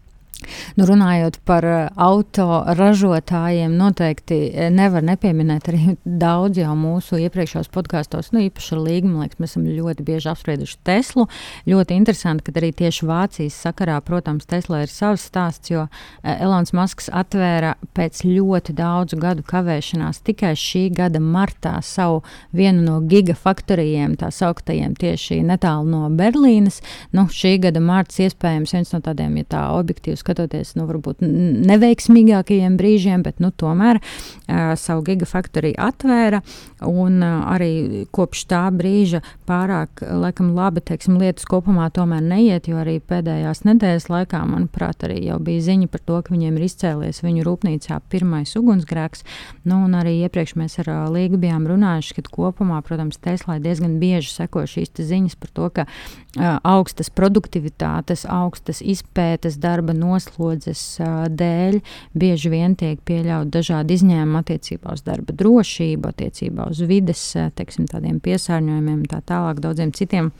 Nu, 0.78 0.86
runājot 0.90 1.40
par 1.46 1.66
eh, 1.68 1.88
autoražotājiem, 2.02 3.74
noteikti 3.78 4.40
eh, 4.50 4.70
nevar 4.74 5.04
nepieminēt 5.06 5.70
arī 5.72 5.96
daudz 6.26 6.62
jau 6.62 6.74
mūsu 6.78 7.20
iepriekšējos 7.26 7.72
podkāstos, 7.74 8.32
nu, 8.36 8.44
īpaši 8.48 8.76
ar 8.76 8.84
līgumu. 8.86 9.22
Liekas, 9.22 9.40
mēs 9.42 9.54
esam 9.54 9.68
ļoti 9.68 10.06
bieži 10.08 10.32
apsprieduši 10.32 10.80
Teslu. 10.88 11.28
Ļoti 11.70 11.98
interesanti, 12.00 12.46
ka 12.48 12.56
arī 12.62 12.72
tieši 12.82 13.08
Vācijas 13.10 13.60
sakarā, 13.68 14.00
protams, 14.06 14.48
Tesla 14.50 14.84
ir 14.86 14.94
savs 14.94 15.28
stāsts, 15.30 15.72
jo 15.74 15.86
eh, 15.88 16.38
Elonas 16.38 16.74
Masks 16.78 17.12
atvēra 17.12 17.76
pēc 17.98 18.24
ļoti 18.26 18.76
daudzu 18.78 19.20
gadu 19.22 19.46
kavēšanās 19.48 20.24
tikai 20.26 20.54
šī 20.58 20.88
gada 20.96 21.22
martā 21.22 21.78
savu 21.86 22.22
vienu 22.56 22.84
no 22.86 23.00
gigafaktorijiem, 23.12 24.18
tā 24.20 24.32
sauktajiem 24.34 24.96
tieši 25.00 25.42
netālu 25.46 25.90
no 25.92 26.10
Berlīnes. 26.16 26.82
Nu, 27.16 27.28
šī 27.32 27.58
gada 27.68 27.82
marts 27.84 28.20
iespējams 28.24 28.74
viens 28.76 28.94
no 28.96 29.02
tādiem, 29.04 29.38
ja 29.42 29.50
tā 29.56 29.64
objektīvs 29.76 30.24
skatoties 30.32 30.76
nu, 30.80 30.88
varbūt 30.90 31.22
neveiksmīgākajiem 31.22 32.78
brīžiem, 32.80 33.24
bet 33.24 33.42
nu, 33.44 33.52
tomēr 33.52 34.00
uh, 34.02 34.74
savu 34.80 35.04
gigafaktoriju 35.06 35.78
atvēra. 35.82 36.42
Un 36.88 37.20
uh, 37.22 37.46
arī 37.52 38.06
kopš 38.14 38.46
tā 38.50 38.64
brīža 38.74 39.22
pārāk 39.50 40.02
laikam, 40.02 40.54
labi 40.56 40.82
teiksim, 40.82 41.20
lietas 41.22 41.46
kopumā 41.50 41.90
tomēr 41.94 42.24
neiet, 42.24 42.70
jo 42.72 42.80
arī 42.82 43.00
pēdējās 43.00 43.64
nedēļas 43.68 44.08
laikā, 44.12 44.42
manuprāt, 44.50 45.06
arī 45.06 45.20
jau 45.28 45.40
bija 45.44 45.66
ziņa 45.68 45.92
par 45.92 46.04
to, 46.06 46.22
ka 46.24 46.34
viņiem 46.34 46.58
ir 46.58 46.68
izcēlies 46.68 47.22
viņu 47.26 47.46
rūpnīcā 47.48 48.00
pirmais 48.12 48.56
ugunsgrēks. 48.58 49.26
Nu, 49.68 49.84
un 49.86 49.98
arī 50.00 50.18
iepriekš 50.26 50.56
mēs 50.60 50.80
ar 50.84 50.92
uh, 50.94 51.04
Līgu 51.12 51.42
bijām 51.42 51.68
runājuši, 51.70 52.18
ka 52.18 52.26
kopumā, 52.32 52.82
protams, 52.86 53.20
Tesla 53.22 53.60
diezgan 53.62 54.00
bieži 54.02 54.32
seko 54.34 54.66
šīs 54.70 54.94
ziņas 55.02 55.38
par 55.42 55.52
to, 55.54 55.70
ka 55.76 55.86
uh, 55.86 56.58
augstas 56.64 57.12
produktivitātes, 57.14 58.26
augstas 58.30 58.82
izpētes 58.82 59.60
darba 59.62 59.94
nosacījumi 59.98 60.21
noslodzes 60.22 61.00
dēļ 61.30 61.80
bieži 62.13 62.50
vien 62.51 62.75
tiek 62.75 63.00
pieļaut 63.06 63.50
dažādi 63.51 63.98
izņēmumi 63.98 64.40
attiecībā 64.42 64.94
uz 64.94 65.04
darba 65.06 65.34
drošību, 65.34 66.12
attiecībā 66.12 66.70
uz 66.70 66.82
vides, 66.88 67.24
teiksim, 67.56 67.88
tādiem 67.88 68.20
piesārņojumiem 68.20 69.01
un 69.01 69.10
tā 69.10 69.22
tālāk 69.25 69.62
daudziem 69.62 69.92
citiem 69.92 70.32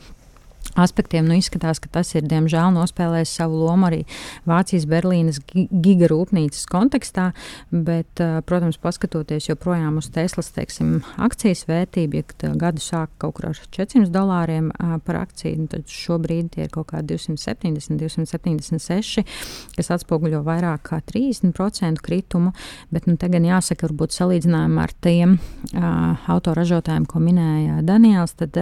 aspektiem. 0.78 1.26
Nu, 1.28 1.36
izskatās, 1.38 1.80
ka 1.82 1.90
tas 1.92 2.12
ir 2.16 2.26
diemžēl 2.28 2.72
nospēlējis 2.76 3.34
savu 3.38 3.60
lomu 3.64 3.88
arī 3.88 4.02
Vācijas 4.48 4.86
Berlīnas 4.88 5.40
gigarūpnīcas 5.52 6.64
kontekstā, 6.70 7.30
bet, 7.70 8.22
protams, 8.48 8.78
paskatoties 8.82 9.50
joprojām 9.50 9.98
uz 10.00 10.08
Teslas 10.14 10.52
teiksim, 10.54 11.00
akcijas 11.22 11.66
vērtību, 11.68 12.22
ja 12.22 12.52
gadu 12.58 12.82
sāk 12.82 13.12
kaut 13.22 13.36
kur 13.38 13.50
ar 13.50 13.58
400 13.58 14.10
dolāriem 14.12 14.70
par 15.06 15.20
akciju, 15.22 15.64
nu, 15.64 15.68
tad 15.72 15.88
šobrīd 15.92 16.52
tie 16.56 16.66
ir 16.66 16.72
kaut 16.72 16.90
kādi 16.92 17.16
270, 17.16 17.98
276, 18.00 19.26
kas 19.76 19.92
atspoguļo 19.96 20.42
vairāk 20.46 20.86
kā 20.88 21.02
30% 21.12 22.02
kritumu, 22.04 22.54
bet 22.92 23.08
nu, 23.10 23.18
tagad 23.20 23.44
jāsaka, 23.46 23.90
varbūt 23.90 24.16
salīdzinājumā 24.16 24.86
ar 24.88 24.96
tiem 25.04 25.36
autoražotājiem, 26.32 27.08
ko 27.10 27.22
minēja 27.22 27.82
Daniels, 27.86 28.36
tad 28.40 28.56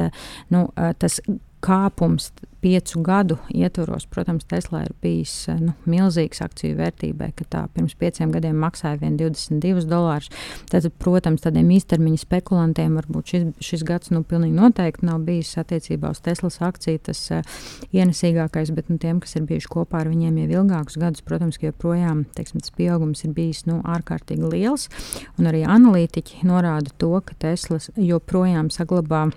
nu, 0.51 0.67
tas 0.99 1.21
kāpums 1.65 2.31
piecu 2.61 3.01
gadu 3.03 3.37
ietvaros, 3.55 4.05
protams, 4.07 4.45
Tesla 4.45 4.83
ir 4.85 4.93
bijis 5.03 5.33
eh, 5.49 5.61
nu, 5.61 5.73
milzīgs 5.89 6.43
akciju 6.45 6.77
vērtībai, 6.77 7.31
ka 7.37 7.47
tā 7.49 7.63
pirms 7.75 7.95
pieciem 8.01 8.33
gadiem 8.35 8.59
maksāja 8.61 8.99
22 9.01 9.87
dolārus. 9.89 10.29
Tad, 10.71 10.89
protams, 11.01 11.45
tādiem 11.45 11.71
īstermiņa 11.77 12.21
spekulantiem 12.21 12.99
varbūt 13.01 13.33
šis, 13.33 13.47
šis 13.65 13.85
gads 13.89 14.13
nu, 14.13 14.23
pilnīgi 14.29 14.57
noteikti 14.57 15.09
nav 15.09 15.25
bijis 15.25 15.55
attiecībā 15.61 16.13
uz 16.13 16.21
Teslas 16.25 16.61
akciju 16.65 17.01
tas 17.09 17.23
uh, 17.33 17.61
ienesīgākais, 17.97 18.75
bet 18.77 18.93
nu, 18.93 19.01
tiem, 19.01 19.23
kas 19.25 19.37
ir 19.39 19.49
bijuši 19.49 19.73
kopā 19.73 20.05
ar 20.05 20.13
viņiem 20.13 20.43
jau 20.43 20.61
ilgākus 20.61 21.01
gadus, 21.01 21.25
protams, 21.25 21.61
joprojām 21.65 22.27
teiksim, 22.37 22.61
tas 22.61 22.77
pieaugums 22.77 23.25
ir 23.25 23.37
bijis 23.37 23.65
nu, 23.71 23.81
ārkārtīgi 23.89 24.53
liels. 24.53 24.91
Un 25.41 25.49
arī 25.49 25.65
analītiķi 25.65 26.45
norāda 26.49 26.93
to, 27.01 27.15
ka 27.25 27.37
Teslas 27.41 27.89
joprojām 27.97 28.69
saglabā 28.75 29.31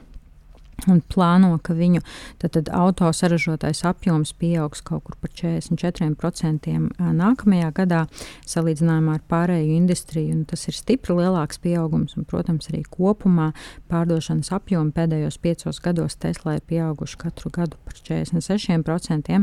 un 0.90 1.02
plāno, 1.14 1.54
ka 1.64 1.76
viņu 1.78 2.02
autosaražotais 2.44 3.84
apjoms 3.88 4.34
pieaugs 4.40 4.82
kaut 4.86 5.04
kur 5.08 5.18
par 5.22 5.32
44% 5.34 6.74
nākamajā 7.00 7.70
gadā, 7.78 8.04
salīdzinājumā 8.50 9.18
ar 9.18 9.24
pārējo 9.30 9.78
industriju. 9.78 10.42
Tas 10.50 10.68
ir 10.68 10.78
stipri 10.78 11.16
lielāks 11.18 11.60
pieaugums, 11.64 12.18
un, 12.18 12.26
protams, 12.28 12.70
arī 12.72 12.84
kopumā 12.90 13.52
pārdošanas 13.92 14.52
apjomi 14.56 14.94
pēdējos 14.96 15.40
piecos 15.44 15.80
gados 15.84 16.18
Tesla 16.20 16.58
ir 16.58 16.66
pieauguši 16.68 17.20
katru 17.22 17.52
gadu 17.54 17.80
par 17.86 17.98
46%, 18.00 19.40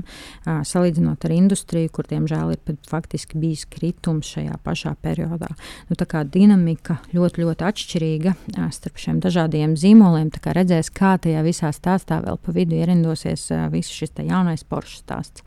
salīdzinot 0.71 1.27
ar 1.27 1.35
industriju, 1.37 1.93
kur, 1.95 2.09
diemžēl, 2.11 2.55
ir 2.57 2.79
faktiski 2.91 3.39
bijis 3.41 3.67
kritums 3.71 4.31
šajā 4.35 4.59
pašā 4.65 4.95
periodā. 5.03 5.51
Nu, 5.91 5.97
tā 5.99 6.07
kā 6.11 6.25
dinamika 6.25 6.99
ļoti, 7.15 7.45
ļoti 7.45 7.67
atšķirīga 7.71 8.35
starp 8.75 9.01
šiem 9.01 9.21
dažādiem 9.23 9.77
zīmoliem, 9.81 10.31
tā 10.35 10.43
kā 10.45 10.55
redzēs, 10.57 10.91
kā 10.95 11.17
tajā 11.25 11.43
visā 11.47 11.71
stāstā 11.75 12.21
vēl 12.25 12.39
pa 12.41 12.55
vidu 12.57 12.77
ierindosies 12.79 13.47
viss 13.73 13.93
šis 13.95 14.15
jaunais 14.27 14.65
poršu 14.67 15.01
stāsts. 15.03 15.45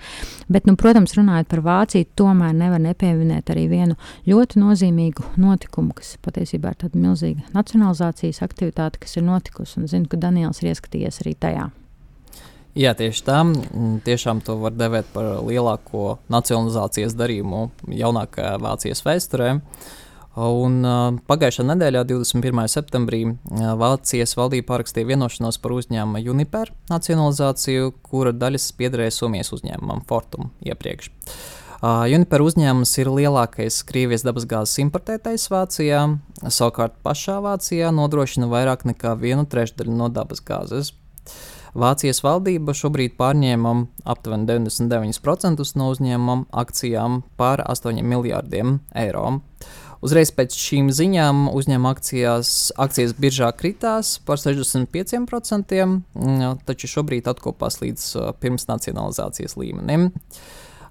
Bet, 0.52 0.68
nu, 0.70 0.76
protams, 0.80 1.16
runājot 1.18 1.50
par 1.52 1.64
Vāciju, 1.66 2.10
tomēr 2.20 2.56
nevar 2.58 2.82
nepieminēt 2.84 3.52
arī 3.54 3.68
vienu 3.72 3.98
ļoti 4.30 4.62
nozīmīgu 4.62 5.34
notikumu, 5.42 5.96
kas 5.98 6.16
patiesībā 6.24 6.74
ir 6.74 6.82
tāda 6.86 7.00
milzīga 7.00 7.46
nacionalizācijas 7.56 8.44
aktivitāte, 8.46 9.02
kas 9.04 9.18
ir 9.18 9.28
notikusi, 9.28 9.80
un 9.82 9.90
zinu, 9.92 10.10
ka 10.12 10.20
Daniels 10.22 10.64
ir 10.64 10.74
ieskatījies 10.74 11.24
arī 11.24 11.36
tajā. 11.40 11.70
Jā, 12.74 12.96
tieši 12.98 13.22
tā. 13.28 13.44
Tiešām 14.06 14.40
to 14.42 14.56
var 14.64 14.74
devēt 14.74 15.12
par 15.14 15.44
lielāko 15.46 16.16
nacionalizācijas 16.34 17.14
darījumu 17.14 17.68
jaunākajā 18.00 18.56
Vācijas 18.64 19.04
vēsturē. 19.06 19.52
Uh, 19.60 19.92
Un, 20.34 20.80
uh, 20.82 21.14
pagājušā 21.30 21.62
nedēļā, 21.68 22.02
21. 22.10 22.64
septembrī, 22.72 23.20
uh, 23.30 23.74
Vācijas 23.78 24.32
valdība 24.34 24.72
parakstīja 24.72 25.12
vienošanos 25.12 25.60
par 25.62 25.76
uzņēmuma 25.76 26.24
Uniper 26.34 26.72
nacionalizāciju, 26.90 27.92
kura 28.02 28.34
daļas 28.34 28.72
piederēja 28.80 29.14
Somijas 29.14 29.54
uzņēmumam 29.54 30.02
Fortum 30.10 30.50
iepriekš. 30.66 31.12
Uh, 31.84 32.08
Uniper 32.10 32.42
uzņēmums 32.42 32.96
ir 33.04 33.12
lielākais 33.14 33.78
Krievijas 33.86 34.26
dabasgāzes 34.26 34.82
importētājs 34.82 35.46
Vācijā, 35.54 36.02
savukārt 36.42 36.98
pašā 37.06 37.38
Vācijā 37.44 37.94
nodrošina 37.94 38.50
vairāk 38.50 38.88
nekā 38.90 39.14
vienu 39.22 39.46
trešdaļu 39.46 39.94
no 40.02 40.10
dabasgāzes. 40.10 40.96
Vācijas 41.78 42.22
valdība 42.26 42.74
šobrīd 42.78 43.16
pārņēma 43.18 43.78
aptuveni 44.10 44.50
99% 44.50 45.62
no 45.78 45.94
uzņēmuma 45.94 46.50
akcijām 46.64 47.22
par 47.38 47.62
8 47.70 48.02
miljārdiem 48.02 48.80
eiro. 48.98 49.30
Uh, 49.34 49.80
Uzreiz 50.04 50.34
pēc 50.36 50.56
šīm 50.60 50.90
ziņām 50.92 51.46
uzņēmuma 51.56 51.94
akcijās, 51.96 52.74
akcijas 52.82 53.14
biržā 53.16 53.54
kritās 53.56 54.18
par 54.28 54.42
65%, 54.42 55.78
mm, 55.88 56.58
taču 56.68 56.90
šobrīd 56.92 57.30
atkopās 57.32 57.80
līdz 57.80 58.10
pirms 58.44 58.68
nacionalizācijas 58.68 59.56
līmenim. 59.56 60.10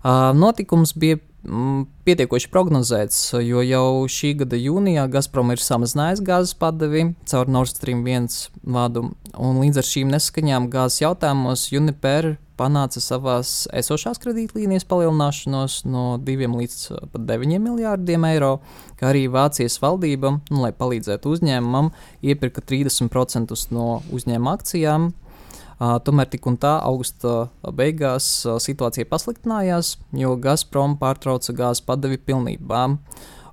Notikums 0.03 0.95
bija 0.97 1.19
mm, 1.21 1.85
pietiekoši 2.09 2.49
prognozēts, 2.55 3.19
jo 3.45 3.61
jau 3.63 3.85
šī 4.11 4.33
gada 4.41 4.57
jūnijā 4.57 5.05
Gazprom 5.13 5.53
ir 5.53 5.61
samazinājis 5.61 6.25
gāzes 6.25 6.57
padevi 6.59 7.11
caur 7.29 7.53
Nord 7.53 7.71
Stream 7.71 8.01
1 8.09 8.33
vadu, 8.65 9.11
un 9.37 9.61
līdz 9.61 9.83
ar 9.83 9.91
šīm 9.93 10.17
neskaņām 10.17 10.71
gāzes 10.73 11.05
jautājumos 11.05 11.69
Uniper 11.77 12.33
panāca 12.63 13.03
savās 13.03 13.67
esošās 13.75 14.21
kredītlīnijas 14.23 14.87
palielināšanos 14.87 15.81
no 15.91 16.05
2 16.23 16.51
līdz 16.53 16.77
pat 17.13 17.25
9 17.27 17.59
miljārdiem 17.65 18.27
eiro, 18.31 18.53
kā 19.01 19.11
arī 19.11 19.27
Vācijas 19.33 19.81
valdība, 19.83 20.37
nu, 20.51 20.63
lai 20.63 20.71
palīdzētu 20.77 21.35
uzņēmumam, 21.35 21.91
iepirka 22.23 22.63
30% 22.63 23.59
no 23.75 23.89
uzņēmuma 24.15 24.55
akcijām. 24.61 25.11
Uh, 25.83 25.97
tomēr 26.07 26.29
tik 26.31 26.47
un 26.47 26.55
tā 26.63 26.77
augusta 26.87 27.49
beigās 27.75 28.27
uh, 28.47 28.61
situācija 28.63 29.09
pasliktinājās, 29.11 29.97
jo 30.15 30.37
Gazprom 30.39 30.95
pārtrauca 31.01 31.55
gāzes 31.59 31.83
padevi 31.83 32.21
pilnībā. 32.23 32.85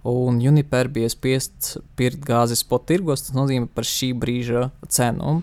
Un 0.09 0.37
Uniper 0.37 0.91
bija 0.93 1.09
spiests 1.11 1.79
pirkt 1.97 2.21
gāzes 2.27 2.61
spot 2.61 2.85
tirgos, 2.91 3.25
tas 3.25 3.35
nozīmē 3.35 3.71
par 3.73 3.87
šī 3.87 4.13
brīža 4.15 4.69
cenu. 4.87 5.39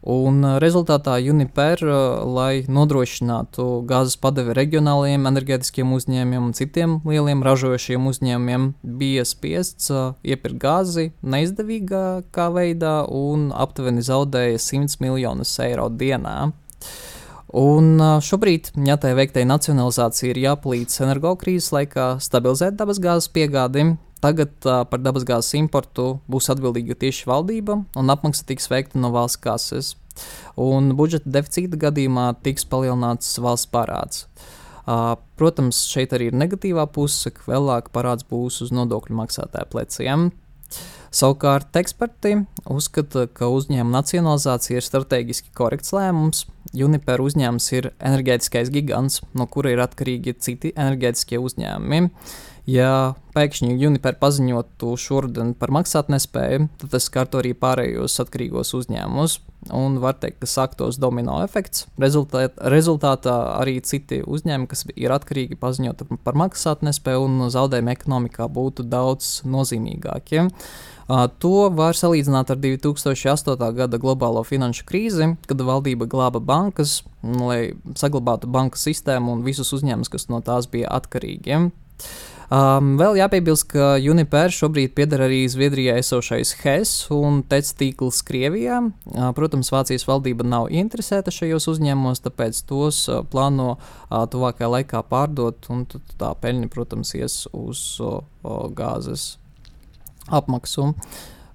Un 0.00 0.40
rezultātā 0.62 1.18
Uniper, 1.20 1.82
lai 2.24 2.64
nodrošinātu 2.64 3.66
gāzes 3.88 4.16
padevi 4.16 4.54
reģionālajiem 4.56 5.28
enerģētiskiem 5.28 5.92
uzņēmumiem 5.92 6.46
un 6.46 6.54
citiem 6.56 6.94
lieliem 7.04 7.44
ražojošiem 7.44 8.08
uzņēmumiem, 8.08 8.70
bija 8.80 9.26
spiests 9.28 9.92
iepirkt 10.24 10.56
gāzi 10.62 11.10
neizdevīgākā 11.20 12.48
veidā 12.56 12.94
un 13.12 13.50
aptuveni 13.52 14.00
zaudēja 14.06 14.56
100 14.70 15.02
miljonus 15.04 15.52
eiro 15.60 15.90
dienā. 15.92 16.52
Un 17.56 17.98
šobrīd 18.22 18.70
ņētai 18.78 19.10
veiktai 19.18 19.42
nacionalizācija 19.48 20.30
ir 20.30 20.38
jāpalīdz 20.44 21.00
energokrīzes 21.02 21.72
laikā 21.74 22.12
stabilizēt 22.22 22.76
dabasgāzes 22.78 23.26
piegādi, 23.34 23.88
Tagad 24.20 24.52
uh, 24.68 24.82
par 24.84 25.00
dabasgāzes 25.00 25.54
importu 25.56 26.18
būs 26.28 26.50
atbildīga 26.52 26.96
tieši 27.00 27.24
valdība, 27.28 27.78
un 27.96 28.12
apmaksa 28.12 28.44
tiks 28.50 28.68
veikta 28.68 29.00
no 29.00 29.08
valsts 29.14 29.40
kases. 29.40 29.94
Un 30.60 30.92
budžeta 30.98 31.30
deficīta 31.32 31.78
gadījumā 31.80 32.26
tiks 32.44 32.66
palielināts 32.68 33.38
valsts 33.40 33.70
parāds. 33.72 34.26
Uh, 34.84 35.14
protams, 35.40 35.86
šeit 35.88 36.12
arī 36.16 36.28
ir 36.28 36.36
negatīvā 36.36 36.84
puse, 36.92 37.32
ka 37.32 37.48
vēlāk 37.48 37.88
parāds 37.94 38.26
būs 38.28 38.60
uz 38.66 38.74
nodokļu 38.76 39.16
maksātāju 39.22 39.72
pleciem. 39.72 40.28
Savukārt 41.10 41.74
eksperti 41.80 42.36
uzskata, 42.70 43.24
ka 43.32 43.48
uzņēmuma 43.50 44.02
nacionalizācija 44.02 44.78
ir 44.78 44.86
strateģiski 44.86 45.54
korekts 45.56 45.94
lēmums. 45.96 46.44
Uniper 46.76 47.22
uzņēmums 47.24 47.66
ir 47.74 47.90
enerģētiskais 47.98 48.70
gigants, 48.70 49.20
no 49.34 49.46
kura 49.50 49.72
ir 49.74 49.82
atkarīgi 49.82 50.36
citi 50.38 50.70
enerģētiskie 50.76 51.40
uzņēmumi. 51.42 52.10
Ja 52.70 53.16
pēkšņi 53.34 53.74
Uniper 53.88 54.14
paziņotu 54.20 54.92
šodien 55.00 55.54
par 55.58 55.72
maksātnespēju, 55.74 56.68
tad 56.78 56.92
tas 56.92 57.08
skartu 57.08 57.40
arī 57.40 57.54
pārējos 57.58 58.20
atkarīgos 58.22 58.74
uzņēmumus. 58.78 59.40
Un 59.76 59.98
var 60.00 60.14
teikt, 60.16 60.38
ka 60.40 60.48
sāktos 60.48 60.96
domino 61.00 61.34
efekts. 61.44 61.84
Rezultāt, 62.00 62.54
rezultātā 62.72 63.34
arī 63.58 63.74
citi 63.84 64.22
uzņēmumi, 64.24 64.70
kas 64.70 64.86
ir 64.94 65.12
atkarīgi, 65.12 65.58
paziņot 65.60 66.06
par 66.24 66.38
maksātnespēju 66.40 67.26
un 67.26 67.50
zaudējumi 67.52 67.92
ekonomikā 67.92 68.46
būtu 68.48 68.86
daudz 68.88 69.40
nozīmīgākie. 69.44 70.46
Uh, 70.46 70.99
to 71.42 71.68
var 71.74 71.98
salīdzināt 71.98 72.52
ar 72.52 72.58
2008. 72.62 73.56
gada 73.74 73.98
globālo 73.98 74.44
finanšu 74.46 74.84
krīzi, 74.86 75.32
kad 75.50 75.62
valdība 75.66 76.06
glāba 76.10 76.38
bankas, 76.38 77.00
lai 77.22 77.72
saglabātu 77.98 78.50
banku 78.50 78.78
sistēmu 78.78 79.34
un 79.34 79.46
visus 79.46 79.72
uzņēmumus, 79.74 80.12
kas 80.12 80.28
no 80.30 80.42
tās 80.44 80.70
bija 80.70 80.92
atkarīgi. 81.00 81.70
Um, 82.50 82.96
vēl 82.98 83.14
jāpiebilst, 83.20 83.68
ka 83.70 83.92
Uniper 84.02 84.50
šobrīd 84.50 84.96
pieder 84.98 85.22
arī 85.22 85.44
Zviedrijai 85.46 86.00
esošais 86.00 86.56
HES 86.58 86.94
un 87.14 87.44
TEC 87.46 87.70
tīkls 87.78 88.24
Krievijā. 88.26 88.80
Uh, 89.06 89.28
protams, 89.36 89.70
Vācijas 89.70 90.06
valdība 90.08 90.46
nav 90.46 90.66
interesēta 90.74 91.30
šajos 91.34 91.68
uzņēmumos, 91.70 92.24
tāpēc 92.26 92.64
tos 92.66 93.04
uh, 93.06 93.22
plāno 93.22 93.76
uh, 93.76 94.24
tuvākajā 94.30 94.72
laikā 94.74 95.04
pārdot, 95.10 95.70
un 95.70 95.86
tā 95.90 96.32
peļņa, 96.42 96.72
protams, 96.74 97.14
ies 97.18 97.44
uz 97.54 97.84
uh, 98.02 98.18
gāzes 98.74 99.36
apmaksu 100.28 100.92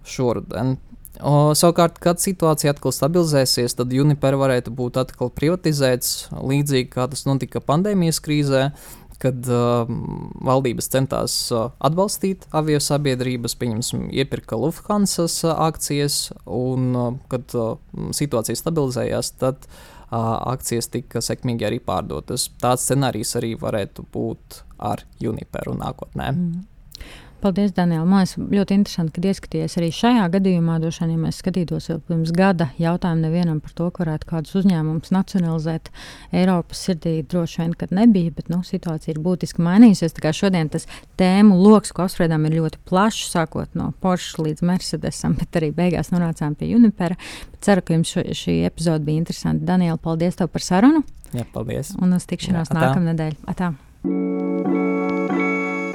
šoruden. 0.06 0.78
O, 1.23 1.54
savukārt, 1.56 1.95
kad 2.04 2.19
situācija 2.19 2.73
atkal 2.73 2.91
stabilizēsies, 2.91 3.78
tad 3.80 3.93
Uniper 3.95 4.36
varētu 4.36 4.73
būt 4.75 4.99
atkal 4.99 5.32
privatizēts, 5.32 6.28
līdzīgi 6.36 6.89
kā 6.91 7.08
tas 7.12 7.23
notika 7.30 7.62
pandēmijas 7.63 8.19
krīzē 8.23 8.65
kad 9.21 9.47
uh, 9.47 9.88
valdības 10.45 10.89
centās 10.91 11.36
uh, 11.54 11.69
atbalstīt 11.84 12.45
avio 12.56 12.82
sabiedrības, 12.84 13.56
pieņemsim, 13.62 14.10
iepirka 14.15 14.60
Lufthansa 14.60 15.28
uh, 15.28 15.54
akcijas, 15.69 16.30
un 16.45 16.91
uh, 16.91 17.10
kad 17.32 17.56
uh, 17.58 17.75
situācija 18.15 18.60
stabilizējās, 18.60 19.32
tad 19.41 19.65
uh, 19.65 19.80
akcijas 20.51 20.91
tika 20.93 21.23
sekmīgi 21.23 21.67
arī 21.69 21.82
pārdotas. 21.84 22.49
Tāds 22.62 22.88
scenārijs 22.89 23.36
arī 23.39 23.56
varētu 23.62 24.08
būt 24.13 24.62
ar 24.91 25.06
Uniperu 25.23 25.78
nākotnē. 25.80 26.32
Mm. 26.36 26.63
Paldies, 27.45 27.75
Daniela. 27.77 28.08
Man 28.10 28.23
liekas, 28.23 28.39
ļoti 28.41 28.73
interesanti, 28.73 29.21
ka 29.21 29.29
ieskaties 29.29 29.75
arī 29.77 29.91
šajā 29.93 30.23
gadījumā. 30.34 30.79
Vien, 30.81 31.12
ja 31.13 31.17
mēs 31.27 31.43
skatītos 31.43 31.91
jau 31.91 31.99
pirms 32.08 32.31
gada 32.34 32.71
jautājumu 32.81 33.21
nevienam 33.21 33.60
par 33.62 33.75
to, 33.77 33.89
ka 33.93 34.01
varētu 34.01 34.29
kādus 34.31 34.55
uzņēmumus 34.58 35.13
nacionalizēt 35.13 35.91
Eiropas 36.34 36.81
sirdī, 36.88 37.19
droši 37.21 37.60
vien, 37.62 37.75
kad 37.77 37.93
nebija, 37.93 38.34
bet 38.34 38.49
nu, 38.49 38.63
situācija 38.65 39.13
ir 39.13 39.21
būtiski 39.21 39.62
mainījusies. 39.62 40.17
Tā 40.17 40.25
kā 40.25 40.34
šodien 40.34 40.73
tas 40.73 40.89
tēmu 41.21 41.60
lokus, 41.62 41.93
ko 41.93 42.08
apspriedām, 42.08 42.49
ir 42.49 42.58
ļoti 42.63 42.81
plašs, 42.89 43.29
sākot 43.36 43.77
no 43.77 43.91
Porsche 44.01 44.41
līdz 44.47 44.65
Mercedesam, 44.65 45.38
bet 45.38 45.62
arī 45.62 45.69
beigās 45.77 46.10
nonācām 46.15 46.58
pie 46.58 46.71
Unipera. 46.79 47.19
Ceru, 47.62 47.86
ka 47.86 47.93
jums 47.93 48.10
šo, 48.10 48.25
šī 48.41 48.63
epizode 48.71 49.05
bija 49.05 49.21
interesanta. 49.21 49.69
Daniela, 49.69 50.01
paldies 50.01 50.41
tev 50.41 50.49
par 50.49 50.65
sarunu! 50.65 51.05
Jā, 51.38 51.45
paldies! 51.53 51.93
Un 52.01 52.17
uz 52.17 52.25
tikšanos 52.25 52.73
nākamnedēļ! 52.73 53.38
Atā. 53.53 53.75